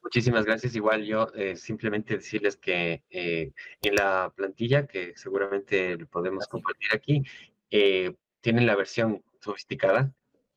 Muchísimas 0.03 0.45
gracias. 0.45 0.75
Igual 0.75 1.05
yo 1.05 1.29
eh, 1.35 1.57
simplemente 1.57 2.17
decirles 2.17 2.57
que 2.57 3.03
eh, 3.11 3.53
en 3.83 3.95
la 3.95 4.33
plantilla, 4.35 4.87
que 4.87 5.15
seguramente 5.17 5.99
podemos 6.07 6.47
compartir 6.47 6.91
aquí, 6.95 7.23
eh, 7.71 8.15
tienen 8.41 8.67
la 8.67 8.77
versión 8.77 9.23
sofisticada 9.41 10.13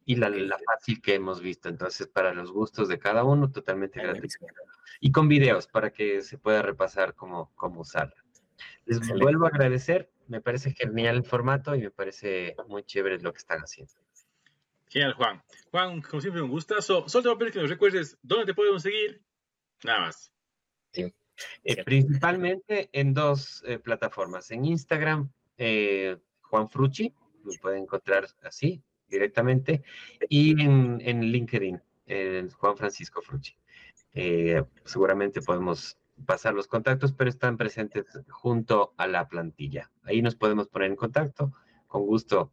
y 0.05 0.15
la, 0.15 0.29
la, 0.29 0.57
fácil 0.65 1.01
que 1.01 1.15
hemos 1.15 1.41
visto. 1.41 1.69
Entonces, 1.69 2.07
para 2.07 2.33
los 2.33 2.51
gustos 2.51 2.87
de 2.87 2.99
cada 2.99 3.23
uno, 3.23 3.51
totalmente 3.51 4.01
gratis. 4.01 4.37
Y 4.99 5.11
con 5.11 5.27
videos 5.27 5.67
para 5.67 5.91
que 5.91 6.21
se 6.21 6.37
pueda 6.37 6.61
repasar 6.61 7.13
cómo, 7.15 7.51
cómo 7.55 7.81
usarla. 7.81 8.15
Les 8.85 8.99
vuelvo 9.19 9.45
a 9.45 9.49
agradecer. 9.49 10.09
Me 10.27 10.41
parece 10.41 10.71
genial 10.71 11.17
el 11.17 11.23
formato 11.23 11.75
y 11.75 11.81
me 11.81 11.91
parece 11.91 12.55
muy 12.67 12.83
chévere 12.83 13.19
lo 13.19 13.33
que 13.33 13.39
están 13.39 13.59
haciendo. 13.59 13.93
Genial, 14.93 15.13
Juan. 15.13 15.41
Juan, 15.71 16.01
como 16.03 16.21
siempre, 16.21 16.43
un 16.43 16.51
gustazo. 16.51 17.09
Solo 17.09 17.23
te 17.23 17.29
voy 17.29 17.35
a 17.35 17.39
pedir 17.39 17.53
que 17.53 17.59
nos 17.61 17.69
recuerdes 17.71 18.15
dónde 18.21 18.45
te 18.45 18.53
podemos 18.53 18.83
seguir. 18.83 19.23
Nada 19.83 20.01
más. 20.01 20.31
Sí. 20.91 21.11
Eh, 21.63 21.83
principalmente 21.83 22.91
en 22.93 23.11
dos 23.15 23.63
eh, 23.65 23.79
plataformas. 23.79 24.51
En 24.51 24.65
Instagram, 24.65 25.31
eh, 25.57 26.17
Juan 26.41 26.69
Frucci, 26.69 27.11
lo 27.43 27.51
pueden 27.59 27.83
encontrar 27.83 28.27
así 28.43 28.83
directamente, 29.07 29.83
y 30.29 30.61
en, 30.61 31.01
en 31.01 31.21
LinkedIn, 31.21 31.81
Juan 32.57 32.77
Francisco 32.77 33.21
Frucci. 33.21 33.55
seguramente 34.85 35.41
podemos 35.41 35.97
pasar 36.25 36.53
los 36.53 36.67
contactos, 36.67 37.13
pero 37.13 37.29
están 37.29 37.57
presentes 37.57 38.05
junto 38.29 38.93
a 38.97 39.07
la 39.07 39.27
plantilla. 39.27 39.91
Ahí 40.03 40.21
nos 40.21 40.35
podemos 40.35 40.67
poner 40.67 40.89
en 40.89 40.95
contacto. 40.95 41.51
Con 41.87 42.05
gusto 42.07 42.51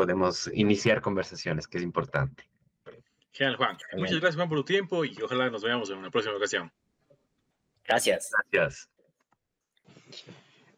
podemos 0.00 0.50
iniciar 0.54 1.02
conversaciones, 1.02 1.68
que 1.68 1.76
es 1.76 1.84
importante. 1.84 2.48
Genial, 3.32 3.56
Juan. 3.56 3.76
Muchas 3.98 4.18
gracias, 4.18 4.36
Juan, 4.36 4.48
por 4.48 4.56
tu 4.56 4.64
tiempo 4.64 5.04
y 5.04 5.14
ojalá 5.22 5.50
nos 5.50 5.62
veamos 5.62 5.90
en 5.90 5.98
una 5.98 6.10
próxima 6.10 6.36
ocasión. 6.36 6.72
Gracias. 7.84 8.30
Gracias. 8.50 8.88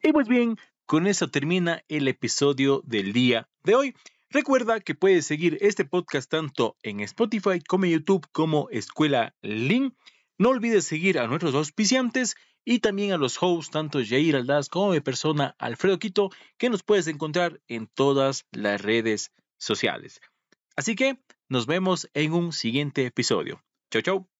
Y 0.02 0.12
pues 0.12 0.26
bien, 0.26 0.58
con 0.86 1.06
eso 1.06 1.28
termina 1.28 1.84
el 1.86 2.08
episodio 2.08 2.82
del 2.84 3.12
día 3.12 3.48
de 3.62 3.76
hoy. 3.76 3.94
Recuerda 4.28 4.80
que 4.80 4.96
puedes 4.96 5.24
seguir 5.24 5.56
este 5.60 5.84
podcast 5.84 6.28
tanto 6.28 6.76
en 6.82 6.98
Spotify 6.98 7.60
como 7.60 7.84
en 7.84 7.92
YouTube 7.92 8.26
como 8.32 8.70
Escuela 8.70 9.36
Link. 9.40 9.94
No 10.36 10.48
olvides 10.48 10.84
seguir 10.84 11.20
a 11.20 11.28
nuestros 11.28 11.54
auspiciantes 11.54 12.34
y 12.64 12.80
también 12.80 13.12
a 13.12 13.16
los 13.16 13.42
hosts, 13.42 13.70
tanto 13.70 14.00
Jair 14.04 14.36
Aldaz 14.36 14.68
como 14.68 14.90
mi 14.90 15.00
persona 15.00 15.54
Alfredo 15.58 15.98
Quito, 15.98 16.30
que 16.58 16.70
nos 16.70 16.82
puedes 16.82 17.06
encontrar 17.06 17.60
en 17.68 17.86
todas 17.86 18.46
las 18.52 18.80
redes 18.80 19.32
sociales. 19.58 20.20
Así 20.76 20.94
que 20.94 21.18
nos 21.48 21.66
vemos 21.66 22.08
en 22.14 22.32
un 22.32 22.52
siguiente 22.52 23.04
episodio. 23.04 23.62
Chau, 23.90 24.02
chau. 24.02 24.31